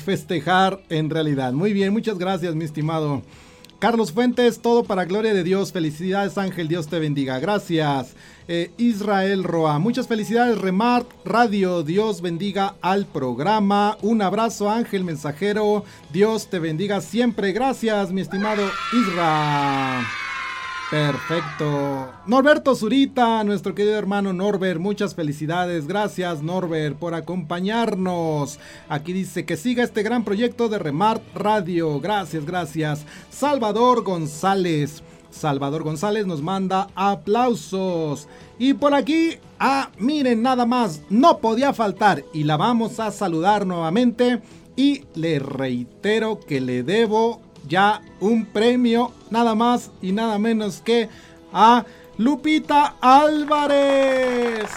festejar 0.03 0.81
en 0.89 1.11
realidad. 1.11 1.53
Muy 1.53 1.75
bien, 1.75 1.93
muchas 1.93 2.17
gracias, 2.17 2.55
mi 2.55 2.65
estimado. 2.65 3.23
Carlos 3.81 4.13
Fuentes, 4.13 4.61
todo 4.61 4.85
para 4.85 5.07
gloria 5.07 5.33
de 5.33 5.43
Dios. 5.43 5.73
Felicidades 5.73 6.37
Ángel, 6.37 6.69
Dios 6.69 6.87
te 6.89 6.99
bendiga. 6.99 7.39
Gracias. 7.39 8.15
Eh, 8.47 8.71
Israel 8.77 9.43
Roa, 9.43 9.79
muchas 9.79 10.07
felicidades 10.07 10.59
Remart 10.59 11.09
Radio, 11.25 11.83
Dios 11.83 12.21
bendiga 12.21 12.75
al 12.83 13.07
programa. 13.07 13.97
Un 14.03 14.21
abrazo 14.21 14.69
Ángel 14.69 15.03
Mensajero, 15.03 15.85
Dios 16.13 16.51
te 16.51 16.59
bendiga 16.59 17.01
siempre. 17.01 17.53
Gracias 17.53 18.13
mi 18.13 18.21
estimado 18.21 18.63
Israel. 18.93 20.05
Perfecto. 20.91 22.13
Norberto 22.27 22.75
Zurita, 22.75 23.45
nuestro 23.45 23.77
querido 23.77 23.97
hermano 23.97 24.33
Norbert, 24.33 24.81
muchas 24.81 25.15
felicidades. 25.15 25.87
Gracias 25.87 26.43
Norbert 26.43 26.97
por 26.99 27.15
acompañarnos. 27.15 28.59
Aquí 28.89 29.13
dice 29.13 29.45
que 29.45 29.57
siga 29.57 29.85
este 29.85 30.03
gran 30.03 30.25
proyecto 30.25 30.69
de 30.69 30.81
Remart 30.81 31.23
Radio. 31.33 32.01
Gracias, 32.01 32.45
gracias. 32.45 33.07
Salvador 33.31 34.03
González. 34.03 35.05
Salvador 35.31 35.85
González 35.85 36.27
nos 36.27 36.43
manda 36.43 36.89
aplausos. 36.97 38.27
Y 38.59 38.75
por 38.75 38.93
aquí, 38.93 39.39
ah, 39.61 39.91
miren 39.97 40.43
nada 40.43 40.67
más, 40.67 41.03
no 41.09 41.39
podía 41.39 41.73
faltar. 41.73 42.25
Y 42.35 42.43
la 42.43 42.57
vamos 42.57 42.99
a 42.99 43.13
saludar 43.13 43.65
nuevamente. 43.65 44.43
Y 44.75 45.05
le 45.15 45.39
reitero 45.39 46.41
que 46.41 46.61
le 46.61 46.83
debo 46.83 47.43
ya 47.67 48.03
un 48.21 48.45
premio 48.47 49.13
nada 49.31 49.55
más 49.55 49.91
y 50.03 50.13
nada 50.13 50.39
menos 50.39 50.81
que 50.81 51.09
a 51.53 51.85
Lupita 52.19 52.97
Álvarez. 53.01 54.71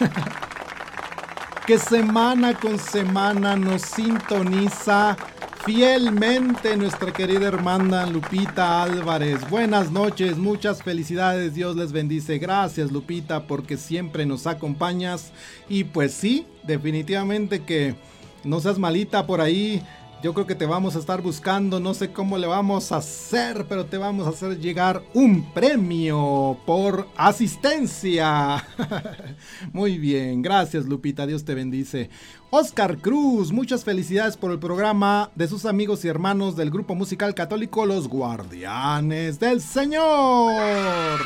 que 1.66 1.78
semana 1.78 2.54
con 2.54 2.78
semana 2.78 3.56
nos 3.56 3.82
sintoniza 3.82 5.16
fielmente 5.64 6.76
nuestra 6.76 7.12
querida 7.12 7.46
hermana 7.46 8.04
Lupita 8.06 8.82
Álvarez. 8.82 9.48
Buenas 9.48 9.92
noches, 9.92 10.36
muchas 10.36 10.82
felicidades, 10.82 11.54
Dios 11.54 11.76
les 11.76 11.92
bendice. 11.92 12.38
Gracias 12.38 12.90
Lupita 12.90 13.46
porque 13.46 13.76
siempre 13.76 14.26
nos 14.26 14.48
acompañas. 14.48 15.32
Y 15.68 15.84
pues 15.84 16.14
sí, 16.14 16.46
definitivamente 16.64 17.62
que 17.62 17.94
no 18.42 18.60
seas 18.60 18.78
malita 18.78 19.26
por 19.26 19.40
ahí. 19.40 19.82
Yo 20.22 20.32
creo 20.34 20.46
que 20.46 20.54
te 20.54 20.66
vamos 20.66 20.94
a 20.94 21.00
estar 21.00 21.20
buscando, 21.20 21.80
no 21.80 21.94
sé 21.94 22.12
cómo 22.12 22.38
le 22.38 22.46
vamos 22.46 22.92
a 22.92 22.98
hacer, 22.98 23.66
pero 23.68 23.86
te 23.86 23.98
vamos 23.98 24.24
a 24.24 24.30
hacer 24.30 24.60
llegar 24.60 25.02
un 25.14 25.42
premio 25.52 26.56
por 26.64 27.08
asistencia. 27.16 28.64
Muy 29.72 29.98
bien, 29.98 30.40
gracias 30.40 30.84
Lupita, 30.84 31.26
Dios 31.26 31.44
te 31.44 31.56
bendice. 31.56 32.08
Oscar 32.50 32.98
Cruz, 32.98 33.50
muchas 33.50 33.82
felicidades 33.82 34.36
por 34.36 34.52
el 34.52 34.60
programa 34.60 35.32
de 35.34 35.48
sus 35.48 35.66
amigos 35.66 36.04
y 36.04 36.08
hermanos 36.08 36.54
del 36.54 36.70
grupo 36.70 36.94
musical 36.94 37.34
católico 37.34 37.84
Los 37.84 38.06
Guardianes 38.06 39.40
del 39.40 39.60
Señor. 39.60 41.20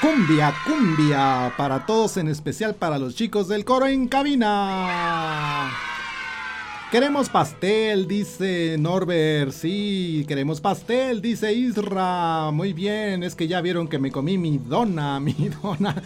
Cumbia, 0.00 0.54
cumbia, 0.64 1.52
para 1.56 1.84
todos, 1.84 2.16
en 2.16 2.28
especial 2.28 2.76
para 2.76 3.00
los 3.00 3.16
chicos 3.16 3.48
del 3.48 3.64
coro 3.64 3.88
en 3.88 4.06
cabina. 4.06 5.68
Queremos 6.90 7.28
pastel, 7.28 8.08
dice 8.08 8.76
Norbert. 8.78 9.52
Sí, 9.52 10.24
queremos 10.26 10.62
pastel, 10.62 11.20
dice 11.20 11.52
Isra. 11.52 12.50
Muy 12.50 12.72
bien, 12.72 13.22
es 13.22 13.34
que 13.34 13.46
ya 13.46 13.60
vieron 13.60 13.88
que 13.88 13.98
me 13.98 14.10
comí 14.10 14.38
mi 14.38 14.56
dona, 14.56 15.20
mi 15.20 15.34
dona. 15.62 16.02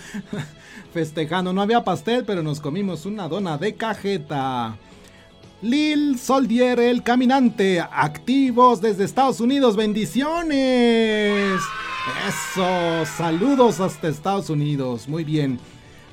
Festejando, 0.93 1.53
no 1.53 1.63
había 1.63 1.85
pastel, 1.85 2.25
pero 2.25 2.43
nos 2.43 2.61
comimos 2.61 3.07
una 3.07 3.29
dona 3.29 3.59
de 3.59 3.77
cajeta. 3.77 4.77
Lil 5.63 6.19
Soldier, 6.19 6.81
el 6.81 7.05
caminante, 7.05 7.79
activos 7.81 8.81
desde 8.81 9.05
Estados 9.05 9.39
Unidos, 9.39 9.77
bendiciones. 9.77 11.61
Eso, 12.27 13.07
saludos 13.17 13.79
hasta 13.79 14.09
Estados 14.09 14.51
Unidos, 14.51 15.07
muy 15.09 15.23
bien. 15.23 15.61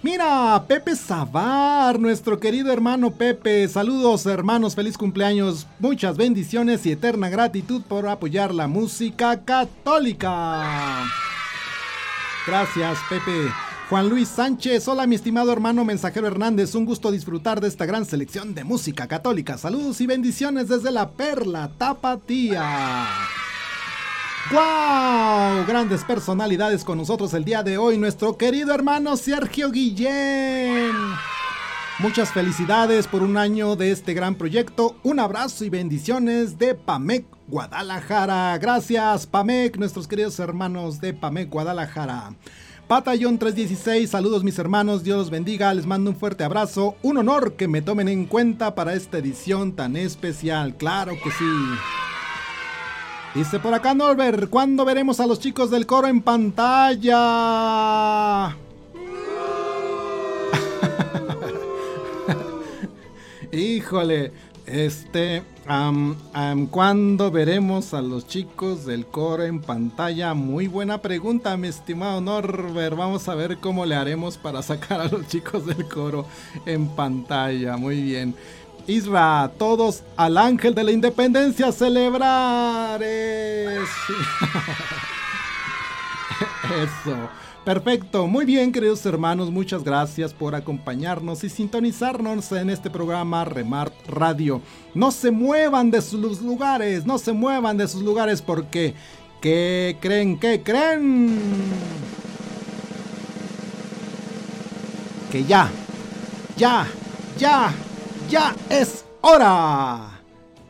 Mira, 0.01 0.63
Pepe 0.65 0.95
Zavar, 0.95 1.99
nuestro 1.99 2.39
querido 2.39 2.71
hermano 2.71 3.11
Pepe. 3.11 3.67
Saludos 3.67 4.25
hermanos, 4.25 4.73
feliz 4.73 4.97
cumpleaños, 4.97 5.67
muchas 5.77 6.15
bendiciones 6.15 6.85
y 6.85 6.93
eterna 6.93 7.27
gratitud 7.27 7.81
por 7.81 8.07
apoyar 8.07 8.53
la 8.53 8.67
música 8.67 9.43
católica. 9.43 11.03
Gracias 12.47 12.97
Pepe. 13.09 13.51
Juan 13.89 14.07
Luis 14.07 14.29
Sánchez, 14.29 14.87
hola 14.87 15.05
mi 15.05 15.15
estimado 15.15 15.51
hermano 15.51 15.83
mensajero 15.83 16.27
Hernández, 16.27 16.75
un 16.75 16.85
gusto 16.85 17.11
disfrutar 17.11 17.59
de 17.59 17.67
esta 17.67 17.85
gran 17.85 18.05
selección 18.05 18.55
de 18.55 18.63
música 18.63 19.05
católica. 19.07 19.57
Saludos 19.57 19.99
y 19.99 20.07
bendiciones 20.07 20.69
desde 20.69 20.91
la 20.91 21.09
Perla 21.09 21.71
Tapatía. 21.77 23.05
¡Wow! 24.51 25.63
Grandes 25.67 26.03
personalidades 26.03 26.83
con 26.83 26.97
nosotros 26.97 27.35
el 27.35 27.45
día 27.45 27.61
de 27.61 27.77
hoy, 27.77 27.99
nuestro 27.99 28.35
querido 28.35 28.73
hermano 28.73 29.15
Sergio 29.15 29.69
Guillén. 29.69 30.91
Muchas 31.99 32.31
felicidades 32.31 33.05
por 33.05 33.21
un 33.21 33.37
año 33.37 33.75
de 33.75 33.91
este 33.91 34.15
gran 34.15 34.33
proyecto. 34.33 34.95
Un 35.03 35.19
abrazo 35.19 35.65
y 35.65 35.69
bendiciones 35.69 36.57
de 36.57 36.73
Pamec 36.73 37.25
Guadalajara. 37.47 38.57
Gracias 38.57 39.27
Pamec, 39.27 39.77
nuestros 39.77 40.07
queridos 40.07 40.39
hermanos 40.39 40.99
de 40.99 41.13
Pamec 41.13 41.47
Guadalajara. 41.51 42.33
Patallón 42.87 43.37
316, 43.37 44.09
saludos 44.09 44.43
mis 44.43 44.57
hermanos, 44.57 45.03
Dios 45.03 45.19
los 45.19 45.29
bendiga, 45.29 45.71
les 45.75 45.85
mando 45.85 46.09
un 46.09 46.17
fuerte 46.17 46.43
abrazo, 46.43 46.95
un 47.03 47.17
honor 47.17 47.53
que 47.53 47.67
me 47.67 47.83
tomen 47.83 48.07
en 48.07 48.25
cuenta 48.25 48.73
para 48.73 48.95
esta 48.95 49.19
edición 49.19 49.73
tan 49.73 49.95
especial, 49.95 50.75
claro 50.75 51.13
que 51.23 51.29
sí. 51.29 51.45
Dice 53.35 53.59
por 53.59 53.73
acá 53.75 53.93
Norbert, 53.93 54.49
¿cuándo 54.49 54.85
veremos 54.85 55.19
a 55.19 55.27
los 55.27 55.39
chicos 55.39 55.69
del 55.69 55.85
coro 55.85 56.07
en 56.07 56.21
pantalla? 56.21 56.97
Híjole, 63.51 64.31
este, 64.65 65.43
¿cuándo 66.71 67.29
veremos 67.29 67.93
a 67.93 68.01
los 68.01 68.27
chicos 68.27 68.87
del 68.87 69.05
coro 69.05 69.43
en 69.43 69.61
pantalla? 69.61 70.33
Muy 70.33 70.67
buena 70.67 70.99
pregunta, 70.99 71.55
mi 71.55 71.67
estimado 71.67 72.21
Norbert. 72.21 72.97
Vamos 72.97 73.29
a 73.29 73.35
ver 73.35 73.57
cómo 73.57 73.85
le 73.85 73.93
haremos 73.93 74.37
para 74.37 74.63
sacar 74.63 75.01
a 75.01 75.07
los 75.07 75.27
chicos 75.27 75.67
del 75.67 75.87
coro 75.87 76.25
en 76.65 76.87
pantalla. 76.87 77.77
Muy 77.77 78.01
bien. 78.01 78.33
Isra, 78.89 79.51
todos 79.57 80.03
al 80.17 80.37
ángel 80.37 80.73
de 80.73 80.83
la 80.83 80.91
independencia 80.91 81.71
celebrar. 81.71 83.01
Eso. 83.03 84.13
Perfecto, 87.63 88.25
muy 88.25 88.45
bien 88.45 88.71
queridos 88.71 89.05
hermanos, 89.05 89.51
muchas 89.51 89.83
gracias 89.83 90.33
por 90.33 90.55
acompañarnos 90.55 91.43
y 91.43 91.49
sintonizarnos 91.49 92.51
en 92.53 92.71
este 92.71 92.89
programa 92.89 93.45
Remart 93.45 93.93
Radio. 94.07 94.59
No 94.95 95.11
se 95.11 95.29
muevan 95.29 95.91
de 95.91 96.01
sus 96.01 96.41
lugares, 96.41 97.05
no 97.05 97.19
se 97.19 97.31
muevan 97.31 97.77
de 97.77 97.87
sus 97.87 98.01
lugares 98.01 98.41
porque 98.41 98.95
¿qué 99.39 99.97
creen? 100.01 100.39
¿Qué 100.39 100.63
creen? 100.63 101.37
Que 105.31 105.43
ya, 105.43 105.69
ya, 106.57 106.87
ya, 107.37 107.71
ya 108.29 108.55
es 108.69 109.05
hora 109.21 110.21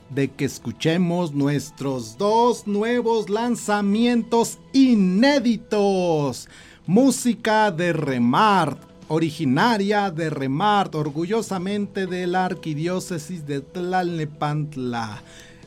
de 0.10 0.30
que 0.30 0.46
escuchemos 0.46 1.34
nuestros 1.34 2.18
dos 2.18 2.66
nuevos 2.68 3.30
lanzamientos 3.30 4.60
inéditos. 4.72 6.48
Música 6.88 7.70
de 7.72 7.92
Remart, 7.92 8.82
originaria 9.10 10.10
de 10.10 10.30
Remart, 10.30 10.96
orgullosamente 10.96 12.08
de 12.08 12.28
la 12.28 12.46
arquidiócesis 12.46 13.46
de 13.46 13.60
Tlalnepantla. 13.60 15.22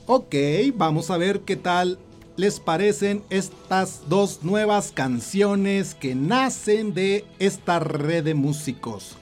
Ok, 0.07 0.34
vamos 0.74 1.11
a 1.11 1.18
ver 1.18 1.40
qué 1.40 1.57
tal 1.57 1.99
les 2.36 2.59
parecen 2.59 3.22
estas 3.28 4.09
dos 4.09 4.43
nuevas 4.43 4.93
canciones 4.93 5.95
que 5.95 6.14
nacen 6.14 6.95
de 6.95 7.26
esta 7.38 7.78
red 7.80 8.24
de 8.24 8.34
músicos. 8.34 9.18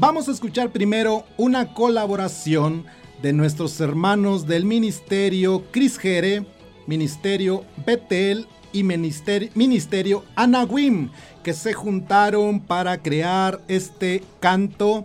Vamos 0.00 0.28
a 0.28 0.30
escuchar 0.30 0.70
primero 0.70 1.24
una 1.36 1.74
colaboración 1.74 2.84
de 3.20 3.32
nuestros 3.32 3.80
hermanos 3.80 4.46
del 4.46 4.64
Ministerio 4.64 5.64
Cris 5.72 5.98
Jere, 5.98 6.46
Ministerio 6.86 7.64
Betel 7.84 8.46
y 8.72 8.84
Ministerio, 8.84 9.50
Ministerio 9.56 10.24
Anawim, 10.36 11.10
que 11.42 11.52
se 11.52 11.72
juntaron 11.72 12.60
para 12.60 13.02
crear 13.02 13.60
este 13.66 14.22
canto 14.38 15.04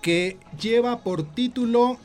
que 0.00 0.38
lleva 0.58 1.00
por 1.00 1.24
título 1.24 1.98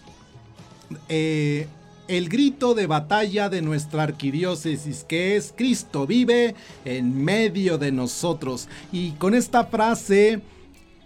eh, 1.08 1.70
El 2.10 2.28
grito 2.28 2.74
de 2.74 2.88
batalla 2.88 3.48
de 3.48 3.62
nuestra 3.62 4.04
arquidiócesis, 4.04 5.06
que 5.06 5.38
es 5.38 5.54
Cristo 5.56 6.06
vive 6.06 6.56
en 6.84 7.24
medio 7.24 7.78
de 7.78 7.94
nosotros. 7.94 8.68
Y 8.92 9.12
con 9.12 9.34
esta 9.34 9.64
frase 9.64 10.42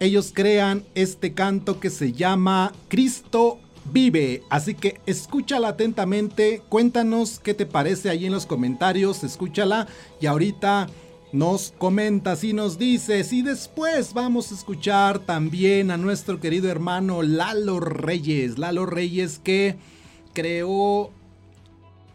ellos 0.02 0.32
crean 0.34 0.82
este 0.96 1.32
canto 1.32 1.78
que 1.78 1.88
se 1.88 2.12
llama 2.12 2.72
Cristo 2.88 3.60
vive. 3.92 4.42
Así 4.50 4.74
que 4.74 5.00
escúchala 5.06 5.68
atentamente, 5.68 6.60
cuéntanos 6.68 7.38
qué 7.38 7.54
te 7.54 7.66
parece 7.66 8.10
ahí 8.10 8.26
en 8.26 8.32
los 8.32 8.44
comentarios, 8.44 9.22
escúchala 9.22 9.86
y 10.20 10.26
ahorita 10.26 10.88
nos 11.32 11.72
comentas 11.78 12.42
y 12.42 12.52
nos 12.52 12.78
dices. 12.78 13.32
Y 13.32 13.42
después 13.42 14.12
vamos 14.12 14.50
a 14.50 14.56
escuchar 14.56 15.20
también 15.20 15.92
a 15.92 15.96
nuestro 15.96 16.40
querido 16.40 16.68
hermano 16.68 17.22
Lalo 17.22 17.78
Reyes. 17.78 18.58
Lalo 18.58 18.86
Reyes 18.86 19.38
que 19.38 19.76
creó, 20.32 21.10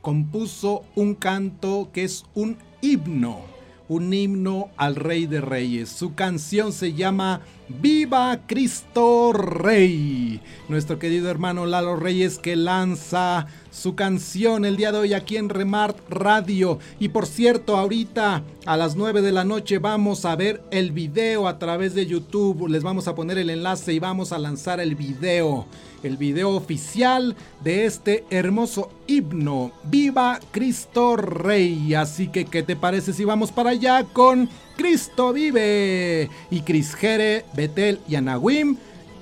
compuso 0.01 0.83
un 0.95 1.15
canto 1.15 1.89
que 1.93 2.03
es 2.03 2.25
un 2.35 2.57
himno. 2.81 3.41
Un 3.89 4.13
himno 4.13 4.71
al 4.75 4.97
Rey 4.97 5.27
de 5.27 5.39
Reyes. 5.39 5.87
Su 5.87 6.13
canción 6.13 6.73
se 6.73 6.91
llama 6.91 7.39
Viva 7.69 8.39
Cristo 8.47 9.33
Rey. 9.33 10.39
Nuestro 10.69 10.99
querido 10.99 11.29
hermano 11.29 11.65
Lalo 11.65 11.97
Reyes 11.97 12.39
que 12.39 12.55
lanza 12.55 13.47
su 13.71 13.93
canción 13.93 14.63
el 14.63 14.77
día 14.77 14.93
de 14.93 14.99
hoy 14.99 15.13
aquí 15.13 15.35
en 15.35 15.49
Remart 15.49 15.97
Radio. 16.09 16.79
Y 16.97 17.09
por 17.09 17.25
cierto, 17.25 17.75
ahorita 17.75 18.43
a 18.65 18.77
las 18.77 18.95
9 18.95 19.21
de 19.21 19.33
la 19.33 19.43
noche 19.43 19.79
vamos 19.79 20.23
a 20.23 20.37
ver 20.37 20.63
el 20.71 20.93
video 20.93 21.47
a 21.47 21.59
través 21.59 21.93
de 21.93 22.05
YouTube. 22.05 22.69
Les 22.69 22.83
vamos 22.83 23.09
a 23.09 23.15
poner 23.15 23.37
el 23.37 23.49
enlace 23.49 23.91
y 23.93 23.99
vamos 23.99 24.31
a 24.31 24.39
lanzar 24.39 24.79
el 24.79 24.95
video. 24.95 25.65
El 26.03 26.15
video 26.15 26.51
oficial 26.51 27.35
de 27.63 27.85
este 27.85 28.23
hermoso 28.29 28.91
himno. 29.07 29.73
Viva 29.83 30.39
Cristo 30.51 31.17
Rey. 31.17 31.95
Así 31.95 32.29
que, 32.29 32.45
¿qué 32.45 32.63
te 32.63 32.77
parece 32.77 33.11
si 33.11 33.25
vamos 33.25 33.51
para 33.51 33.71
allá 33.71 34.05
con 34.13 34.47
Cristo 34.77 35.33
vive? 35.33 36.29
Y 36.49 36.61
Cris 36.61 36.95
Jere, 36.95 37.43
Betel 37.53 37.99
y 38.07 38.15
Anawim 38.15 38.77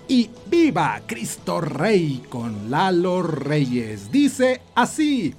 y 0.08 0.30
Viva 0.48 1.02
Cristo 1.08 1.62
Rey 1.62 2.24
con 2.30 2.70
Lalo 2.70 3.24
Reyes. 3.24 4.12
Dice 4.12 4.62
así, 4.76 5.34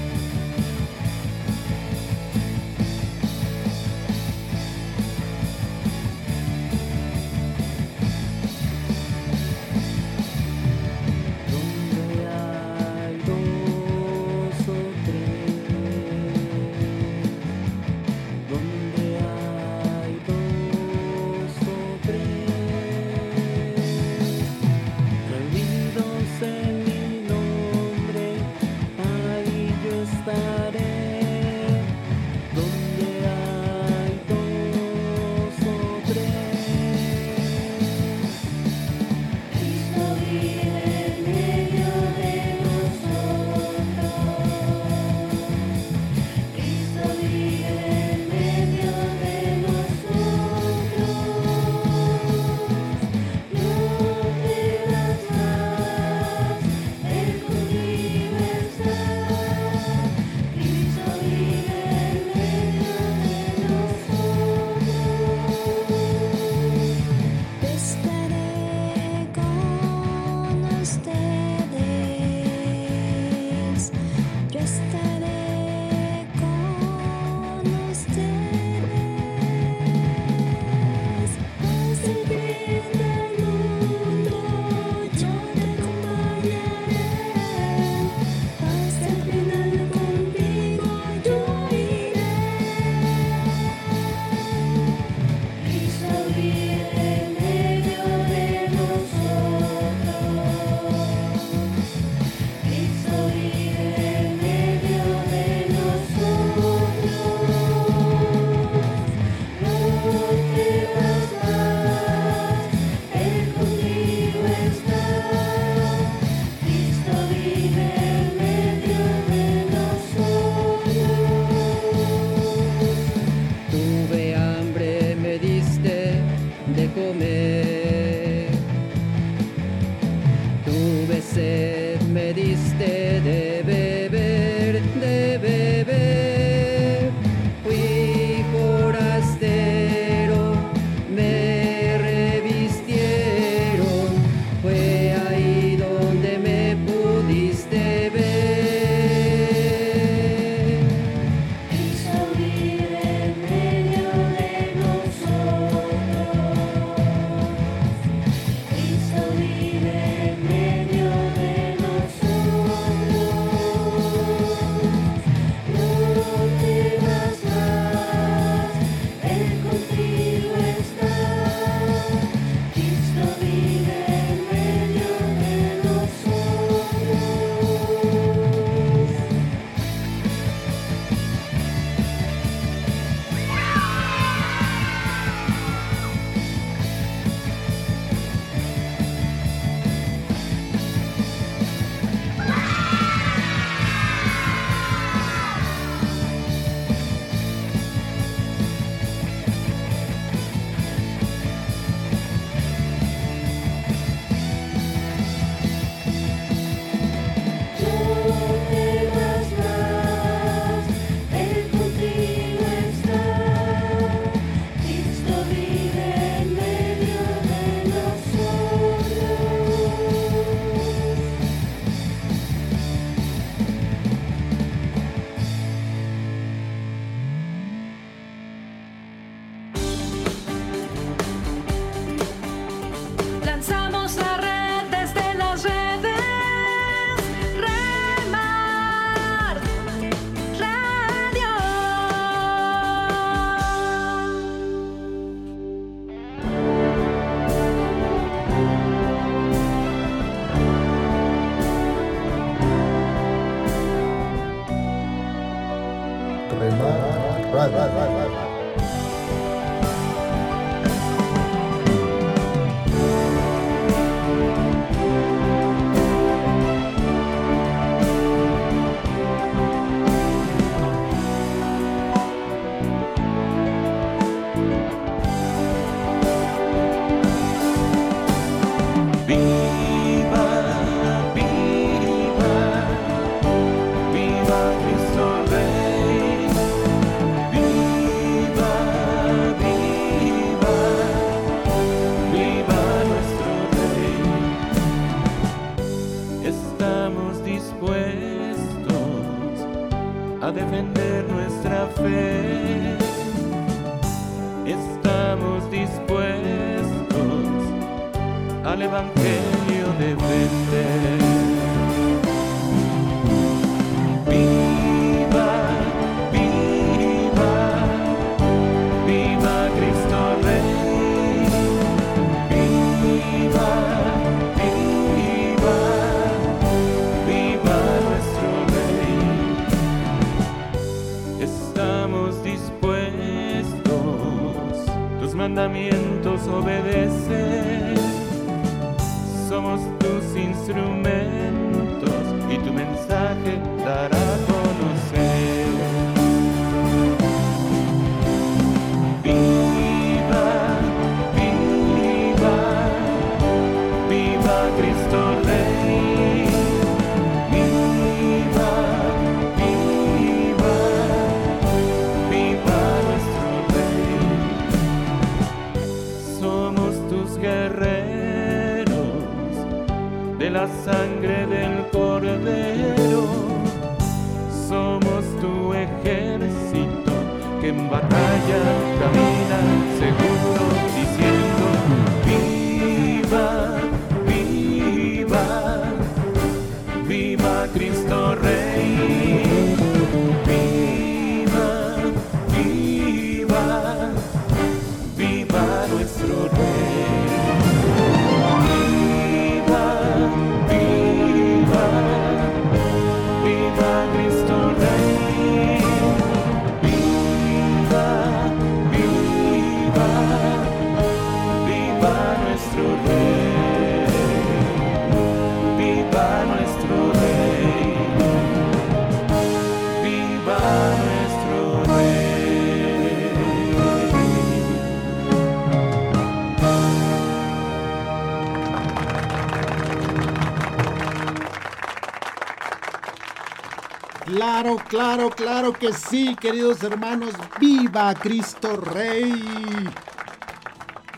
Claro, 434.26 434.78
claro, 434.89 435.30
claro 435.30 435.71
que 435.71 435.93
sí, 435.93 436.36
queridos 436.36 436.82
hermanos. 436.82 437.36
¡Viva 437.59 438.11
Cristo 438.15 438.76
Rey! 438.76 439.32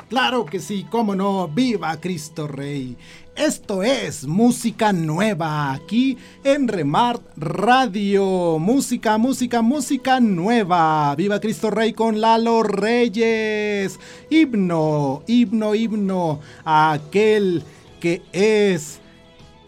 Claro 0.09 0.45
que 0.45 0.59
sí, 0.59 0.85
cómo 0.89 1.15
no, 1.15 1.47
viva 1.47 1.97
Cristo 2.01 2.47
Rey. 2.47 2.97
Esto 3.33 3.81
es 3.81 4.25
música 4.25 4.91
nueva 4.91 5.71
aquí 5.71 6.17
en 6.43 6.67
Remart 6.67 7.21
Radio. 7.37 8.59
Música, 8.59 9.17
música, 9.17 9.61
música 9.61 10.19
nueva. 10.19 11.15
Viva 11.15 11.39
Cristo 11.39 11.69
Rey 11.69 11.93
con 11.93 12.19
Lalo 12.19 12.63
Reyes. 12.63 13.99
Himno, 14.29 15.23
himno, 15.27 15.75
himno 15.75 16.41
aquel 16.65 17.63
que 18.01 18.21
es 18.33 18.99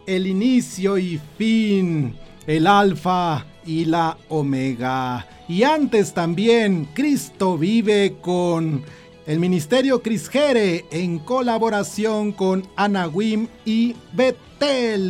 el 0.07 0.25
inicio 0.25 0.97
y 0.97 1.19
fin, 1.37 2.15
el 2.49 2.65
alfa 2.65 3.45
y 3.63 3.85
la 3.85 4.17
omega. 4.27 5.27
Y 5.47 5.61
antes 5.61 6.15
también, 6.15 6.89
Cristo 6.95 7.59
vive 7.59 8.15
con 8.21 8.83
el 9.27 9.39
Ministerio 9.39 10.01
Crisgere 10.01 10.85
en 10.89 11.19
colaboración 11.19 12.31
con 12.31 12.67
Ana 12.75 13.07
Wim 13.07 13.47
y 13.65 13.95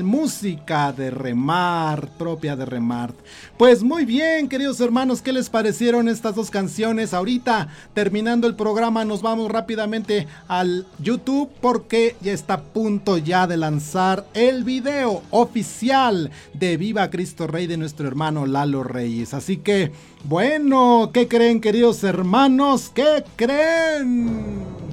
Música 0.03 0.93
de 0.93 1.09
Remart, 1.09 2.07
propia 2.11 2.55
de 2.55 2.65
Remart. 2.65 3.15
Pues 3.57 3.81
muy 3.81 4.05
bien, 4.05 4.47
queridos 4.47 4.79
hermanos, 4.79 5.23
¿qué 5.23 5.33
les 5.33 5.49
parecieron 5.49 6.07
estas 6.07 6.35
dos 6.35 6.51
canciones? 6.51 7.15
Ahorita, 7.15 7.67
terminando 7.95 8.47
el 8.47 8.55
programa, 8.55 9.05
nos 9.05 9.23
vamos 9.23 9.51
rápidamente 9.51 10.27
al 10.47 10.85
YouTube 10.99 11.49
porque 11.61 12.15
ya 12.21 12.31
está 12.31 12.53
a 12.55 12.61
punto 12.61 13.17
ya 13.17 13.47
de 13.47 13.57
lanzar 13.57 14.27
el 14.35 14.63
video 14.63 15.23
oficial 15.31 16.29
de 16.53 16.77
Viva 16.77 17.09
Cristo 17.09 17.47
Rey 17.47 17.65
de 17.65 17.77
nuestro 17.77 18.07
hermano 18.07 18.45
Lalo 18.45 18.83
Reyes. 18.83 19.33
Así 19.33 19.57
que, 19.57 19.91
bueno, 20.25 21.09
¿qué 21.11 21.27
creen, 21.27 21.59
queridos 21.59 22.03
hermanos? 22.03 22.91
¿Qué 22.93 23.23
creen? 23.35 24.88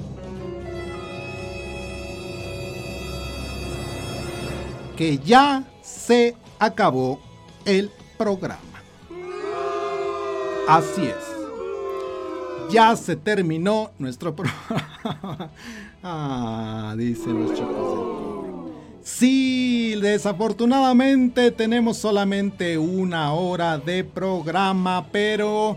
Que 4.97 5.18
ya 5.18 5.64
se 5.82 6.34
acabó 6.59 7.20
el 7.64 7.90
programa. 8.16 8.61
Así 10.68 11.07
es. 11.07 11.36
Ya 12.70 12.97
se 12.97 13.14
terminó 13.16 13.90
nuestro 13.99 14.34
programa. 14.36 15.51
ah, 16.03 16.94
dicen 16.97 17.42
los 17.42 17.55
chicos. 17.55 18.26
Sí, 19.03 19.94
desafortunadamente 20.01 21.53
tenemos 21.53 21.97
solamente 21.97 22.76
una 22.76 23.32
hora 23.34 23.78
de 23.78 24.03
programa, 24.03 25.07
pero 25.12 25.76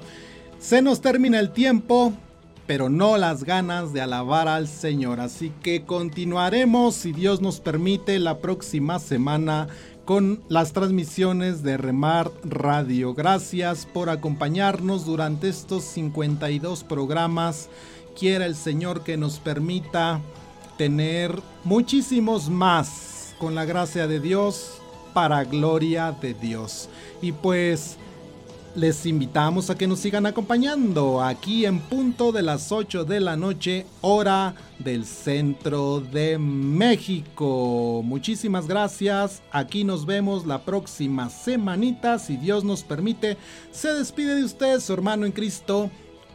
se 0.60 0.82
nos 0.82 1.00
termina 1.00 1.40
el 1.40 1.52
tiempo, 1.52 2.14
pero 2.70 2.88
no 2.88 3.18
las 3.18 3.46
ganas 3.46 3.94
de 3.94 4.02
alabar 4.02 4.48
al 4.48 4.68
Señor. 4.68 5.22
Así 5.22 5.52
que 5.64 5.86
continuaremos, 5.86 6.94
si 6.94 7.14
Dios 7.14 7.42
nos 7.42 7.60
permite, 7.60 8.20
la 8.20 8.38
próxima 8.38 9.00
semana 9.00 9.70
con 10.06 10.44
las 10.50 10.72
transmisiones 10.72 11.64
de 11.64 11.78
Remar 11.78 12.30
Radio. 12.44 13.16
Gracias 13.16 13.88
por 13.88 14.12
acompañarnos 14.12 15.04
durante 15.04 15.50
estos 15.50 15.84
52 15.84 16.84
programas. 16.84 17.70
Quiera 18.16 18.46
el 18.46 18.56
Señor 18.56 19.04
que 19.04 19.18
nos 19.18 19.40
permita 19.40 20.22
tener 20.78 21.42
muchísimos 21.64 22.52
más 22.52 23.34
con 23.40 23.56
la 23.56 23.66
gracia 23.66 24.06
de 24.06 24.20
Dios 24.20 24.80
para 25.16 25.44
gloria 25.44 26.12
de 26.12 26.36
Dios. 26.36 26.88
Y 27.20 27.32
pues 27.32 27.98
les 28.76 29.06
invitamos 29.06 29.70
a 29.70 29.76
que 29.76 29.88
nos 29.88 30.00
sigan 30.00 30.26
acompañando 30.26 31.22
aquí 31.22 31.66
en 31.66 31.80
punto 31.80 32.32
de 32.32 32.42
las 32.42 32.72
8 32.72 33.06
de 33.06 33.20
la 33.20 33.36
noche, 33.36 33.86
hora 34.02 34.56
del 34.78 35.06
centro 35.06 36.00
de 36.00 36.38
México. 36.38 38.02
Muchísimas 38.04 38.68
gracias. 38.68 39.42
Aquí 39.52 39.84
nos 39.84 40.06
vemos 40.06 40.46
la 40.46 40.64
próxima 40.64 41.30
semanita, 41.30 42.20
si 42.20 42.38
Dios 42.38 42.64
nos 42.64 42.84
permite. 42.84 43.38
Se 43.72 43.94
despide 43.94 44.36
de 44.36 44.44
usted 44.44 44.80
su 44.80 44.94
hermano 44.94 45.26
en 45.26 45.32
Cristo. 45.32 45.90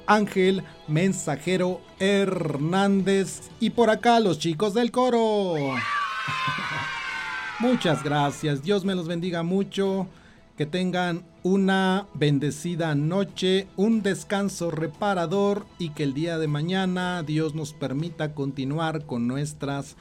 Ángel 0.06 0.62
Mensajero 0.86 1.80
Hernández 1.98 3.50
y 3.60 3.70
por 3.70 3.90
acá 3.90 4.20
los 4.20 4.38
chicos 4.38 4.74
del 4.74 4.90
coro. 4.90 5.54
Muchas 7.60 8.02
gracias, 8.02 8.62
Dios 8.62 8.84
me 8.84 8.94
los 8.94 9.06
bendiga 9.06 9.42
mucho, 9.42 10.08
que 10.56 10.66
tengan 10.66 11.24
una 11.42 12.06
bendecida 12.14 12.94
noche, 12.94 13.66
un 13.76 14.02
descanso 14.02 14.70
reparador 14.70 15.66
y 15.78 15.90
que 15.90 16.04
el 16.04 16.14
día 16.14 16.38
de 16.38 16.48
mañana 16.48 17.22
Dios 17.22 17.54
nos 17.54 17.72
permita 17.72 18.34
continuar 18.34 19.04
con 19.04 19.26
nuestras 19.26 19.96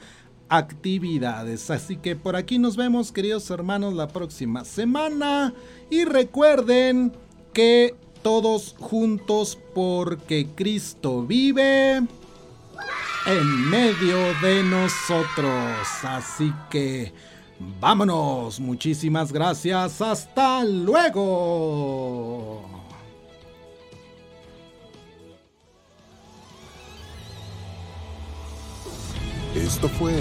actividades. 0.48 1.70
Así 1.70 1.96
que 1.96 2.16
por 2.16 2.36
aquí 2.36 2.58
nos 2.58 2.76
vemos, 2.76 3.12
queridos 3.12 3.50
hermanos, 3.50 3.94
la 3.94 4.08
próxima 4.08 4.64
semana. 4.64 5.52
Y 5.90 6.04
recuerden 6.04 7.12
que 7.52 7.96
todos 8.22 8.74
juntos, 8.78 9.58
porque 9.74 10.48
Cristo 10.54 11.26
vive 11.26 11.96
en 13.26 13.70
medio 13.70 14.16
de 14.40 14.62
nosotros. 14.62 15.86
Así 16.04 16.52
que 16.70 17.12
vámonos. 17.80 18.60
Muchísimas 18.60 19.32
gracias. 19.32 20.00
Hasta 20.00 20.64
luego. 20.64 22.62
Esto 29.54 29.88
fue 29.88 30.12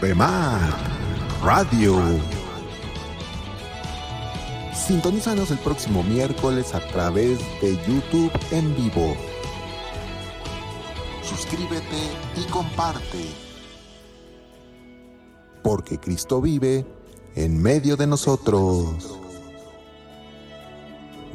Remar 0.00 0.60
Radio. 1.42 2.00
Sintonízanos 4.72 5.50
el 5.50 5.58
próximo 5.58 6.02
miércoles 6.02 6.74
a 6.74 6.80
través 6.88 7.38
de 7.60 7.76
YouTube 7.86 8.32
en 8.50 8.74
vivo. 8.76 9.16
Suscríbete 11.22 11.96
y 12.36 12.44
comparte. 12.50 13.39
Porque 15.62 15.98
Cristo 15.98 16.40
vive 16.40 16.86
en 17.34 17.60
medio 17.62 17.96
de 17.96 18.06
nosotros. 18.06 19.18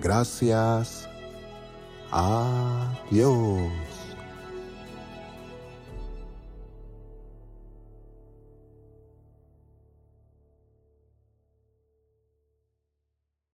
Gracias. 0.01 1.07
Adiós. 2.11 3.95